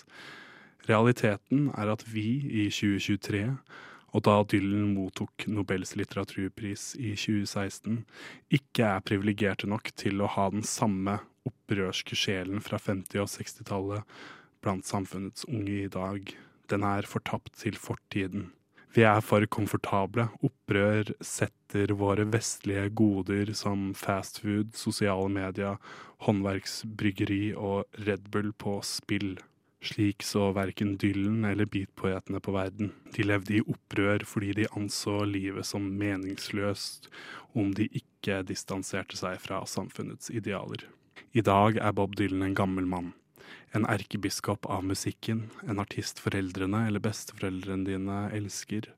[0.87, 3.43] Realiteten er at vi i 2023
[4.19, 8.01] og da Dylan mottok Nobels litteraturpris i 2016,
[8.59, 14.19] ikke er privilegerte nok til å ha den samme opprørske sjelen fra 50- og 60-tallet
[14.65, 16.33] blant samfunnets unge i dag.
[16.69, 18.51] Den er fortapt til fortiden.
[18.97, 20.27] Vi er for komfortable.
[20.43, 25.79] Opprør setter våre vestlige goder som fastfood, sosiale medier,
[26.27, 29.37] håndverksbryggeri og Red Bull på spill.
[29.85, 32.91] Slik så verken Dylan eller beatpoetene på verden.
[33.15, 37.07] De levde i opprør fordi de anså livet som meningsløst
[37.55, 40.83] om de ikke distanserte seg fra samfunnets idealer.
[41.33, 43.13] I dag er Bob Dylan en gammel mann.
[43.77, 48.89] En erkebiskop av musikken, en artist foreldrene eller besteforeldrene dine elsker.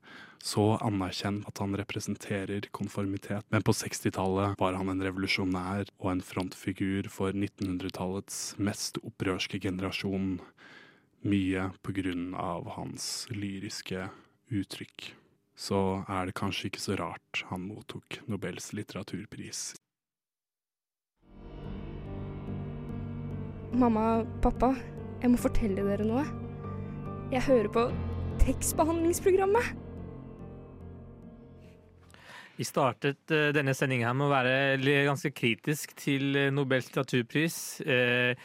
[0.41, 3.45] Så anerkjenn at han representerer konformitet.
[3.53, 10.39] Men på 60-tallet var han en revolusjonær og en frontfigur for 1900-tallets mest opprørske generasjon.
[11.21, 14.07] Mye på grunn av hans lyriske
[14.49, 15.11] uttrykk.
[15.53, 15.77] Så
[16.09, 19.75] er det kanskje ikke så rart han mottok Nobels litteraturpris.
[23.71, 24.73] Mamma, pappa,
[25.21, 26.25] jeg må fortelle dere noe.
[27.31, 27.85] Jeg hører på
[28.41, 29.71] tekstbehandlingsprogrammet.
[32.59, 37.55] Vi startet eh, denne sendingen her med å være ganske kritisk til eh, Nobels litteraturpris.
[37.87, 38.35] eh,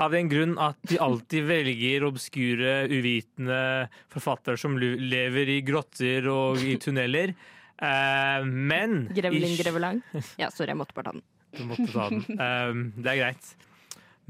[0.00, 3.60] av den grunn at de alltid velger obskure, uvitende
[4.10, 7.34] forfattere som lever i grotter og i tunneler.
[7.76, 10.00] Eh, men Grevling grevelang.
[10.40, 11.26] Ja, sorry, jeg måtte bare ta den.
[11.58, 12.94] Du måtte ta den.
[12.96, 13.56] Det er greit.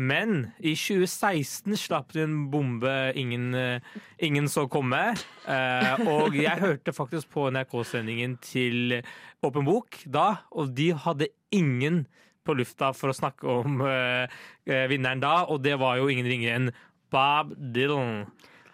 [0.00, 3.80] Men i 2016 slapp de en bombe ingen, eh,
[4.18, 5.02] ingen så komme.
[5.44, 9.02] Eh, og jeg hørte faktisk på NRK-sendingen til
[9.44, 12.06] Åpen bok da, og de hadde ingen
[12.44, 14.24] på lufta for å snakke om eh,
[14.64, 16.70] eh, vinneren da, og det var jo ingen ringere enn
[17.12, 18.24] Bob Dylan.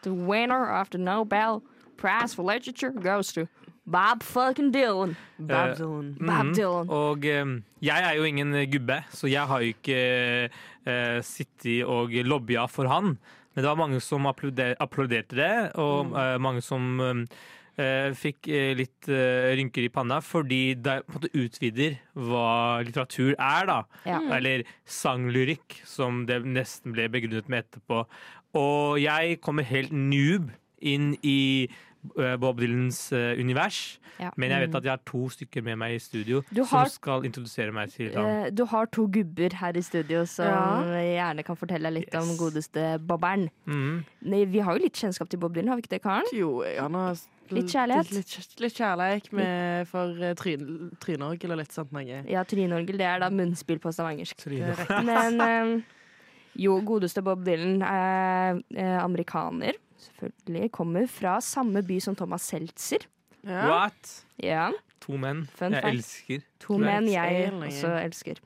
[0.02, 1.62] The winner of the Nobel
[1.96, 3.48] Prize for Literature goes to
[3.86, 5.14] Bob fucking Dylan.
[5.38, 6.54] Eh, Bob mhm.
[6.56, 6.90] Dylan.
[6.90, 10.00] Og eh, jeg er jo ingen gubbe, så jeg har jo ikke
[10.86, 13.16] uh, sittet og lobbya for han.
[13.54, 16.16] Men det var mange som applauder, applauderte det, og Mm.
[16.18, 16.98] uh, mange som
[17.80, 22.82] eh, fikk eh, litt eh, rynker i panna, fordi det på en måte utvider hva
[22.86, 23.80] litteratur er, da.
[24.08, 24.20] Ja.
[24.36, 28.04] Eller sanglyrikk, som det nesten ble begrunnet med etterpå.
[28.56, 31.76] Og jeg kommer helt noob inn i eh,
[32.38, 33.98] Bob Dylans eh, univers.
[34.18, 34.30] Ja.
[34.36, 34.76] Men jeg vet Mm.
[34.76, 38.14] at jeg har to stykker med meg i studio har- som skal introdusere meg til
[38.14, 38.24] ham.
[38.46, 40.82] Eh, Du har to gubber her i studio som Ja.
[40.94, 43.50] gjerne kan fortelle litt om godeste Bobberen.
[43.66, 44.04] Mm.
[44.22, 46.24] Vi har jo litt kjennskap til Bob Dylan, har vi ikke det, Karen?
[46.32, 47.16] Jo, han har
[47.50, 48.10] Litt kjærlighet?
[48.10, 52.24] Litt, litt kjærlighet med, for uh, tryn, trynorgel og litt sånt noe.
[52.28, 54.34] Ja, trynorgel, det er da munnspill på stavangersk.
[55.04, 55.82] Men eh,
[56.56, 59.74] jo, godeste Bob Dylan er eh, amerikaner.
[59.98, 60.70] Selvfølgelig.
[60.74, 63.06] Kommer fra samme by som Thomas Seltzer.
[63.46, 64.12] What?
[64.42, 64.70] Ja.
[65.06, 65.92] To menn Fun jeg fact.
[65.94, 66.46] elsker.
[66.64, 68.40] To menn jeg også elsker.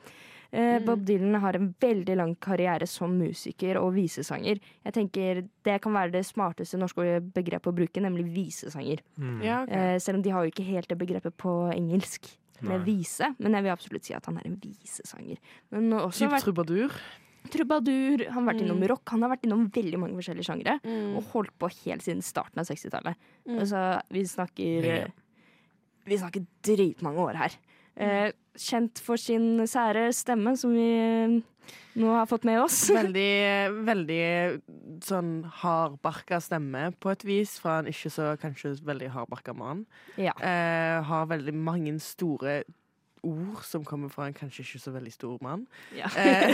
[0.51, 0.83] Mm.
[0.85, 4.59] Bob Dylan har en veldig lang karriere som musiker og visesanger.
[4.85, 8.99] Jeg tenker Det kan være det smarteste norske begrepet å bruke, nemlig visesanger.
[9.17, 9.41] Mm.
[9.47, 9.71] Ja, ok.
[9.71, 12.27] Eh, selv om de har jo ikke helt det begrepet på engelsk
[12.61, 12.85] med Nei.
[12.85, 15.39] vise, men jeg vil absolutt si at han er en visesanger.
[15.71, 16.99] Men også Typ vært trubadur.
[17.48, 18.26] Trubadur.
[18.31, 18.88] Han har vært innom Mm.
[18.88, 20.81] rock, han har vært innom veldig mange forskjellige sjangere.
[20.85, 21.16] Mm.
[21.16, 23.16] Og holdt på helt siden starten av 60-tallet.
[23.48, 23.59] Mm.
[23.59, 25.12] Altså, vi snakker.
[26.07, 27.50] Vi snakker dritmange år her.
[27.96, 31.40] Eh, kjent for sin sære stemme, som vi eh,
[32.00, 32.88] nå har fått med oss.
[32.96, 34.62] Veldig, veldig
[35.05, 39.85] sånn hardbarka stemme på et vis, fra en ikke så kanskje veldig hardbarka mann.
[40.16, 40.33] Ja.
[40.40, 42.62] Eh, har veldig mange store
[43.27, 45.67] ord som kommer fra en kanskje ikke så veldig stor mann.
[45.97, 46.11] Ja.
[46.17, 46.51] Eh,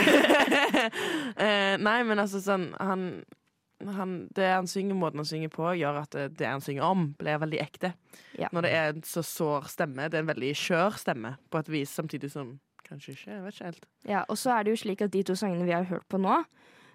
[1.45, 3.07] eh, nei, men altså sånn han,
[3.85, 7.09] han, Det han synger, måten han synger på, gjør at det, det han synger om,
[7.19, 7.93] blir veldig ekte.
[8.37, 8.51] Ja.
[8.51, 10.09] Når det er en så sår stemme.
[10.09, 13.31] Det er en veldig skjør stemme, på et vis, samtidig som Kanskje ikke.
[13.31, 13.85] Jeg vet ikke helt.
[14.07, 16.19] Ja, og så er det jo slik at de to sangene vi har hørt på
[16.21, 16.37] nå,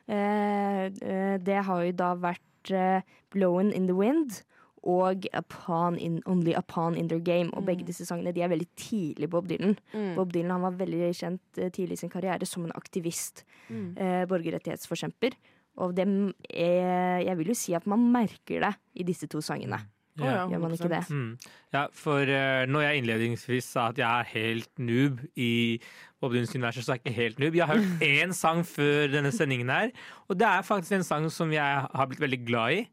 [0.08, 4.42] eh, eh, det har jo da vært eh, 'Blowin' in the Wind'
[4.82, 7.54] og upon in, 'Only Upon in Their Game'.
[7.54, 9.78] Og begge disse sangene de er veldig tidlig Bob Dylan.
[9.94, 10.14] Mm.
[10.16, 13.44] Bob Dylan han var veldig kjent eh, tidlig i sin karriere som en aktivist.
[13.68, 13.96] Mm.
[13.96, 15.38] Eh, borgerrettighetsforkjemper.
[15.76, 16.04] Og det
[16.50, 19.80] er, jeg vil jo si at man merker det i disse to sangene.
[20.20, 20.44] Ja.
[20.44, 21.04] Gjør man ikke det?
[21.08, 21.38] Mm.
[21.72, 25.80] Ja, for uh, når jeg innledningsvis sa at jeg er helt noob i
[26.20, 27.56] Bob Dylans univers, så er jeg ikke helt noob.
[27.56, 29.88] Jeg har hørt én sang før denne sendingen her,
[30.28, 32.84] og det er faktisk en sang som jeg har blitt veldig glad i.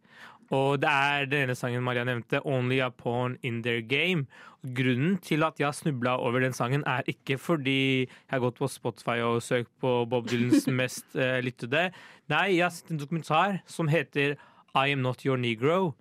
[0.56, 4.26] Og det er denne sangen Maria nevnte, 'Only a Pawn in Their Game'.
[4.64, 8.58] Grunnen til at jeg har snubla over den sangen, er ikke fordi jeg har gått
[8.58, 11.92] på Spotify og søkt på Bob Dylans mest eh, lyttede.
[12.30, 14.36] Nei, jeg har sett en dokumentar som heter
[14.76, 15.94] 'I Am Not Your Negro'.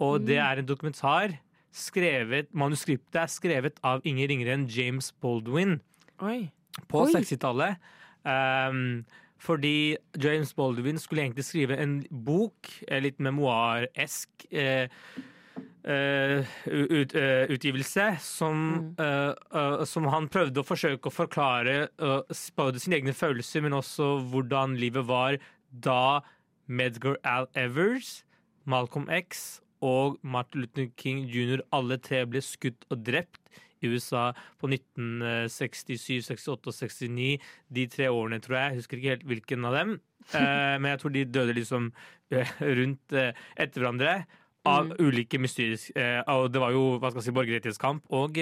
[0.00, 1.36] Og det er en dokumentar
[1.72, 5.80] skrevet Manuskriptet er skrevet av ingen ringere enn James Baldwin
[6.22, 6.50] Oi.
[6.88, 7.76] på 60-tallet.
[8.24, 9.04] Um,
[9.40, 12.68] fordi James Baldwin skulle egentlig skrive en bok,
[13.00, 14.88] litt memoaresk eh,
[15.84, 22.44] eh, ut, eh, utgivelse, som, eh, eh, som han prøvde å forsøke å forklare eh,
[22.56, 26.20] både sine egne følelser, men også hvordan livet var da
[26.68, 28.22] Medgar Al Evers,
[28.64, 31.64] Malcolm X og Martin Luther King jr.
[31.72, 33.40] alle tre ble skutt og drept
[33.80, 37.30] i USA på 1967, 68 og 69.
[37.68, 38.66] De tre årene, tror jeg.
[38.74, 39.98] Jeg husker ikke helt hvilken av dem.
[40.36, 41.86] Eh, men jeg tror de døde liksom
[42.30, 44.12] eh, rundt eh, etter hverandre.
[44.68, 48.36] Av ulike mysteriske eh, og Det var jo hva skal jeg si, borgerrettighetskamp, og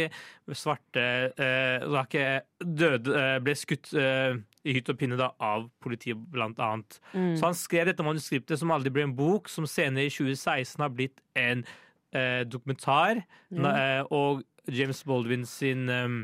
[0.58, 1.04] svarte
[1.38, 6.98] eh, døde, ble skutt i hytt og pinne da, av politiet, blant annet.
[7.14, 7.34] Mm.
[7.38, 10.92] Så han skrev dette manuskriptet som aldri ble en bok, som senere i 2016 har
[10.92, 11.64] blitt en
[12.12, 13.22] eh, dokumentar.
[13.50, 14.10] mm.
[14.10, 16.18] Og James Baldwin sin um,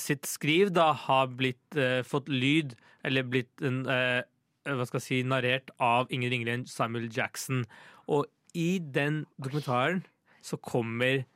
[0.00, 1.76] sitt skriv da har blitt
[2.08, 2.72] fått lyd,
[3.04, 7.66] eller blitt en, hva skal jeg si, narrert av ingen ringere enn Samuel Jackson.
[8.08, 8.24] Og
[8.56, 10.00] i den dokumentaren
[10.40, 11.26] så kommer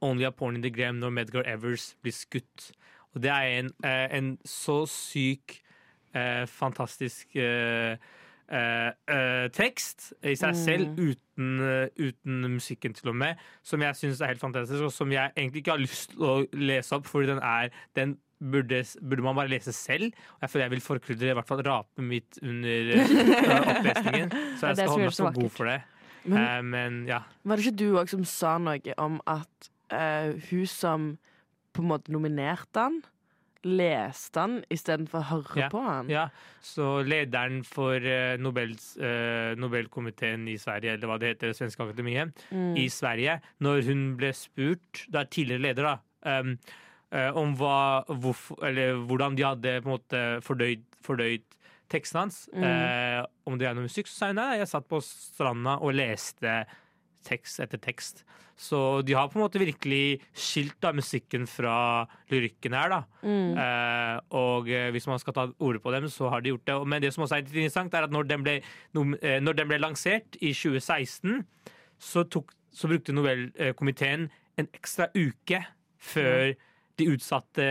[0.00, 2.70] Only a Porn in the Gram når Medgar Evers blir skutt.
[3.14, 5.58] Og det er en, en så syk,
[6.46, 7.34] fantastisk
[8.48, 10.60] eh, eh, tekst i seg Mm.
[10.64, 14.92] selv, uten, eh, uten musikken til og med, som jeg syns er helt fantastisk, og
[14.92, 18.82] som jeg egentlig ikke har lyst til å lese opp, fordi den er den Burde,
[19.00, 20.12] burde man bare lese selv.
[20.42, 24.30] Jeg føler jeg vil forkludre, i hvert fall rapet mitt under eh, opplesningen.
[24.60, 25.78] Så jeg skal holde meg så for god for det.
[26.26, 27.22] Men- uh, men ja.
[27.48, 31.06] Var det ikke du òg som sa noe om at uh, hun som
[31.72, 33.00] på en måte nominerte han,
[33.66, 36.08] leste han istedenfor å høre Ja, på han?
[36.12, 36.28] Ja,
[36.64, 41.82] så lederen for eh, Nobels, eh, Nobelkomiteen i Sverige, eller hva det heter, det svenske
[41.84, 42.76] akademiet, Mm.
[42.78, 45.98] i Sverige, når hun ble spurt, da tidligere leder, da,
[46.40, 46.56] um,
[47.12, 51.44] uh, om hva, hvorfor, eller hvordan de hadde på en måte fordøyd, fordøyd
[51.88, 52.64] teksten hans, Mm.
[52.64, 55.94] uh, om det er noe musikk, så sa hun nei, jeg satt på stranda og
[55.94, 56.66] leste
[57.26, 58.22] tekst etter tekst.
[58.56, 61.74] Så de har på en måte virkelig skilt da musikken fra
[62.32, 63.00] lyrikken her, da.
[63.26, 63.58] Mm.
[63.60, 66.76] Eh, og eh, hvis man skal ta ordet på dem, så har de gjort det.
[66.88, 68.54] Men det som også er interessant, er at når den ble,
[69.20, 71.42] eh, når den ble lansert i 2016,
[71.98, 75.60] så, tok, så brukte Nobelkomiteen en ekstra uke
[76.00, 76.54] før
[76.96, 77.64] de utsatte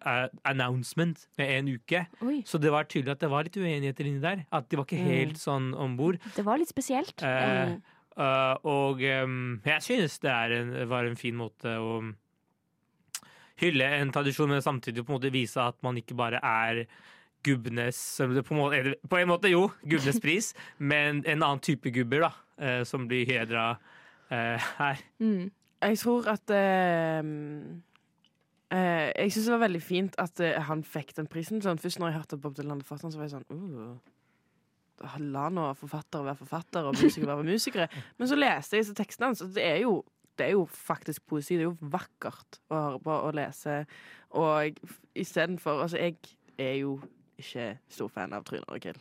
[0.00, 2.00] uh, announcement med en uke.
[2.24, 2.38] Oi.
[2.48, 4.46] Så det var tydelig at det var litt uenigheter inni der.
[4.56, 5.10] At de var ikke Mm.
[5.10, 6.16] helt sånn om bord.
[6.36, 7.12] Det var litt spesielt.
[7.20, 7.74] Eh,
[8.20, 12.00] eh, og um, jeg synes det er en, var en fin måte å
[13.60, 16.84] hylle en tradisjon, men samtidig på en måte vise at man ikke bare er
[17.44, 22.28] gubbenes på en, måte, på en måte jo, gubbenes pris, men en annen type gubber
[22.28, 25.02] da, uh, som blir hedra uh, her.
[25.20, 25.48] Mm.
[25.80, 27.24] Jeg tror at eh,
[28.76, 31.62] eh, Jeg syns det var veldig fint at eh, han fikk den prisen.
[31.64, 33.94] Sånn, først når jeg hørte Bob Dylan fått så var jeg sånn uh,
[35.00, 37.86] La nå forfattere være forfattere og musikere være musikere.
[38.18, 40.00] Men så leste jeg disse tekstene hans, og det er jo
[40.40, 41.58] det er jo faktisk poesi.
[41.58, 43.82] Det er jo vakkert å høre på og lese.
[44.40, 44.78] Og
[45.18, 46.16] istedenfor Altså, jeg
[46.56, 46.94] er jo
[47.40, 49.00] ikke stor fan av Tryner og Kill.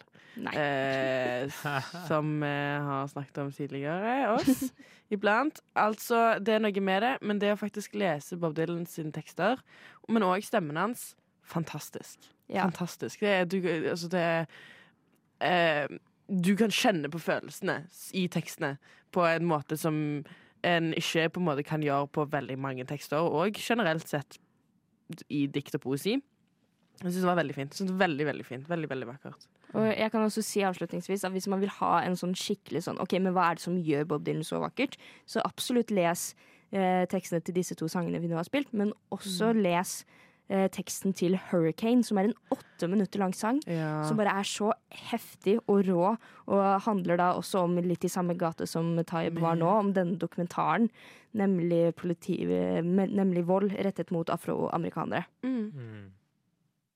[0.51, 1.59] Eh,
[2.09, 2.51] som vi
[2.89, 4.69] har snakket om tidligere, oss,
[5.15, 5.61] iblant.
[5.75, 9.63] Altså, det er noe med det, men det å faktisk lese Bob Dylan sine tekster,
[10.09, 12.29] men òg stemmen hans, fantastisk.
[12.49, 12.65] Ja.
[12.65, 13.21] Fantastisk.
[13.21, 13.59] Det er, du,
[13.91, 14.45] altså, det er
[15.41, 15.87] eh,
[16.29, 18.77] Du kan kjenne på følelsene i tekstene
[19.11, 20.23] på en måte som
[20.63, 24.37] en ikke på en måte kan gjøre på veldig mange tekster, og generelt sett
[25.29, 26.17] i dikt og poesi.
[26.99, 27.73] Jeg syns det var veldig fint.
[27.73, 28.67] Synes det var veldig, veldig fint.
[28.69, 29.47] Veldig, veldig vakkert.
[29.73, 32.99] Og jeg kan også si avslutningsvis at hvis man vil ha en sånn skikkelig sånn
[32.99, 34.97] OK, men hva er det som gjør Bob Dylan så vakkert?
[35.25, 36.35] Så absolutt les
[36.71, 39.61] eh, tekstene til disse to sangene vi nå har spilt, men også Mm.
[39.63, 40.05] les
[40.49, 43.61] eh, teksten til 'Hurricane', som er en åtte minutter lang sang.
[43.67, 44.03] Ja.
[44.07, 48.37] Som bare er så heftig og rå, og handler da også om litt i samme
[48.37, 50.89] gate som Taib var nå, om denne dokumentaren,
[51.33, 52.45] nemlig, politi,
[52.83, 55.23] nemlig vold rettet mot afroamerikanere.
[55.43, 56.11] Mm.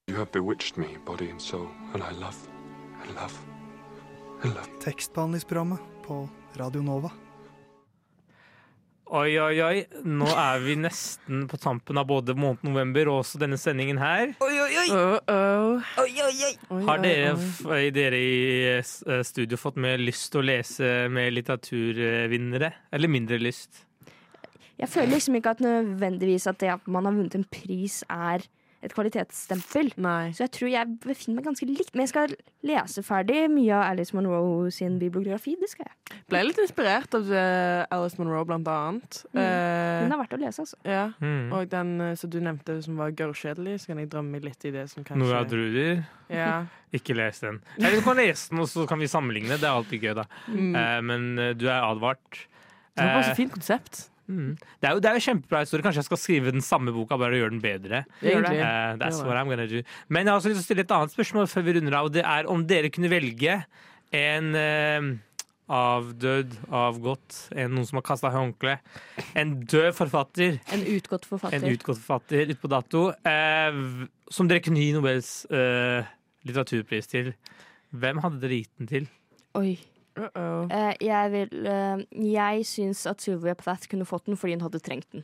[0.10, 2.38] You have bewitched me, body and soul, and I love,
[3.04, 3.40] I love,
[4.44, 4.68] I love.
[4.82, 6.28] Tekstbehandlingsprogrammet på
[6.60, 7.12] Radio Nova.
[9.12, 9.82] Oi, oi, oi.
[10.08, 14.32] Nå er vi nesten på tampen av både måned november og også denne sendingen her.
[14.42, 14.88] Oi, oi, oi!
[16.00, 16.82] Oi, oi, oi.
[16.88, 17.34] Har dere,
[17.94, 18.38] dere i
[18.78, 22.72] eh, studio fått mer lyst til å lese med litteraturvinnere?
[22.96, 23.84] Eller mindre lyst?
[24.80, 28.48] Jeg føler liksom ikke at nødvendigvis at det at man har vunnet en pris, er
[28.84, 29.94] et kvalitetsstempel.
[30.36, 31.94] Så jeg tror jeg befinner meg ganske likt.
[31.96, 32.34] Men jeg skal
[32.68, 35.56] lese ferdig mye av Alice Monroe sin bibliografi.
[35.60, 36.20] Det skal jeg.
[36.30, 39.22] Ble litt inspirert av eh, Alice Monroe, blant annet.
[39.32, 39.42] Mm.
[39.42, 40.80] Eh, Hun er verdt å lese, altså.
[40.88, 41.06] ja.
[41.24, 41.48] Mm.
[41.56, 44.74] Og den eh, som du nevnte som var gørrkjedelig, så kan jeg drømme litt i
[44.76, 46.04] det som kanskje Nora Druder?
[46.34, 46.54] Ja.
[46.98, 47.62] Ikke les den.
[47.80, 49.58] Eller du kan lese den, og så kan vi sammenligne.
[49.58, 50.28] Det er alltid gøy, da.
[50.52, 50.74] Mm.
[50.76, 52.44] Eh, men du er advart.
[52.94, 54.08] Det var bare så fint konsept.
[54.28, 54.56] Mm.
[54.80, 55.84] Det er jo det er jo kjempebra historie.
[55.84, 58.04] Kanskje jeg skal skrive den samme boka, bare gjøre den bedre.
[58.22, 58.56] Det det.
[58.56, 59.84] Uh, that's what I'm gonna do.
[60.08, 62.08] Men jeg har også lyst til å stille et annet spørsmål før vi runder av.
[62.08, 63.60] Og det er om dere kunne velge
[64.14, 65.12] en uh,
[65.74, 68.78] avdød, avgått, en, noen som har kasta håndkle.
[69.40, 70.60] En død forfatter.
[70.76, 71.60] En utgått forfatter.
[71.60, 73.08] En utgått forfatter ute på dato.
[73.28, 77.34] Uh, som dere kunne gi Nobels litteraturpris til.
[77.94, 79.12] Hvem hadde dere gitt den til?
[79.60, 79.76] Oi.
[80.14, 84.82] Eh, jeg vil eh, Jeg syns at Sylvia Plath kunne fått den fordi hun hadde
[84.84, 85.24] trengt den.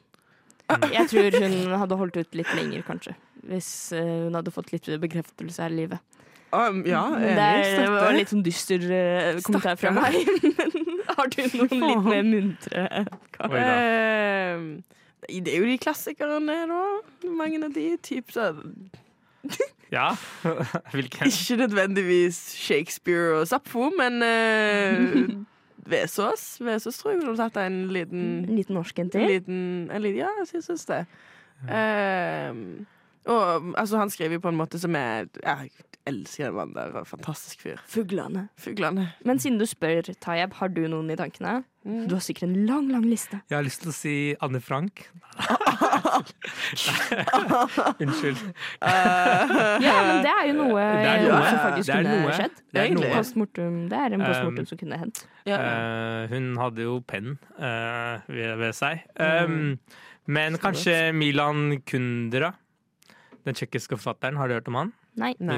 [0.94, 3.16] Jeg tror hun hadde holdt ut litt lenger, kanskje.
[3.50, 6.00] Hvis eh, hun hadde fått litt bekreftelse her i livet.
[6.50, 7.36] Um, ja, enig.
[7.38, 10.16] det er- var litt sånn dyster uh, kommentar fra meg.
[10.58, 12.86] Men har du noen litt mer muntre?
[13.46, 14.64] Eh,
[15.30, 16.82] det er jo de klassikerne, da.
[17.30, 17.86] Mange av de.
[18.02, 18.90] Typ sånn
[19.92, 20.12] Ja,
[20.94, 21.28] hvilken?
[21.28, 25.46] Ikke nødvendigvis Shakespeare og Sapfo, men uh,
[25.90, 26.60] Vesås.
[26.62, 30.22] Vesås tror jeg ville tatt en liten En liten norsk en En liten, en liten,
[30.22, 31.06] ja, jeg syns det.
[31.68, 32.54] Eh,
[33.30, 35.70] og altså, han skriver jo på en måte som er Jeg
[36.10, 37.04] elsker den mannen der.
[37.06, 37.78] Fantastisk fyr.
[37.88, 38.48] Fuglene.
[38.58, 39.12] Fuglene.
[39.28, 41.60] Men siden du spør, Tayeb, har du noen i tankene?
[41.86, 43.40] Du har sikkert en lang, lang liste.
[43.50, 45.06] Jeg har lyst til å si Anne Frank.
[48.04, 48.38] Unnskyld.
[48.82, 51.40] Ja, men det er jo noe, Det er noe.
[51.46, 52.34] som faktisk Det er kunne noe.
[52.38, 52.56] skjedd.
[52.74, 53.10] Det er noe.
[53.16, 55.18] Postmortem, det er en postmortum Um, som kunne hendt.
[55.48, 58.96] Eh, hun hadde jo penn uh, ved, ved seg.
[59.20, 59.78] Um, Mm.
[60.28, 62.52] men kanskje Milan Kundera,
[63.50, 64.38] den tsjekkiske forfatteren.
[64.40, 64.92] Har du hørt om han?
[65.20, 65.34] Nei.
[65.36, 65.50] Eh,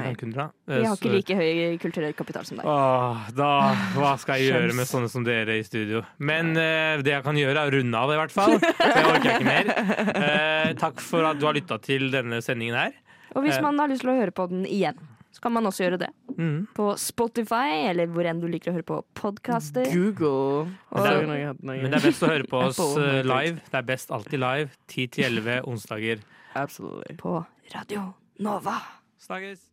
[0.66, 2.66] Vi har ikke like høy kulturell kapital som deg.
[2.66, 3.50] Åh, da,
[3.94, 6.02] hva skal jeg gjøre med sånne som dere i studio?
[6.18, 8.56] Men uh, det jeg kan gjøre, er å runde av, i hvert fall.
[8.62, 9.70] Det orker jeg ikke mer.
[10.16, 12.98] Uh, takk for at du har lytta til denne sendingen her.
[13.36, 14.98] Og hvis Eh, man har lyst til å høre på den igjen,
[15.32, 16.10] så kan man også gjøre det.
[16.36, 16.66] Mm.
[16.76, 19.86] På Spotify, eller hvor enn du liker å høre på podkaster.
[19.94, 20.66] Google.
[20.92, 23.62] Men det, er, men det er best å høre på oss eh, live.
[23.70, 24.68] Det er best alltid live.
[24.92, 26.20] 10 til 11 onsdager.
[26.58, 27.16] Absolutely.
[27.16, 27.38] På
[27.72, 28.82] Radio Nova.
[29.16, 29.71] Snakkes.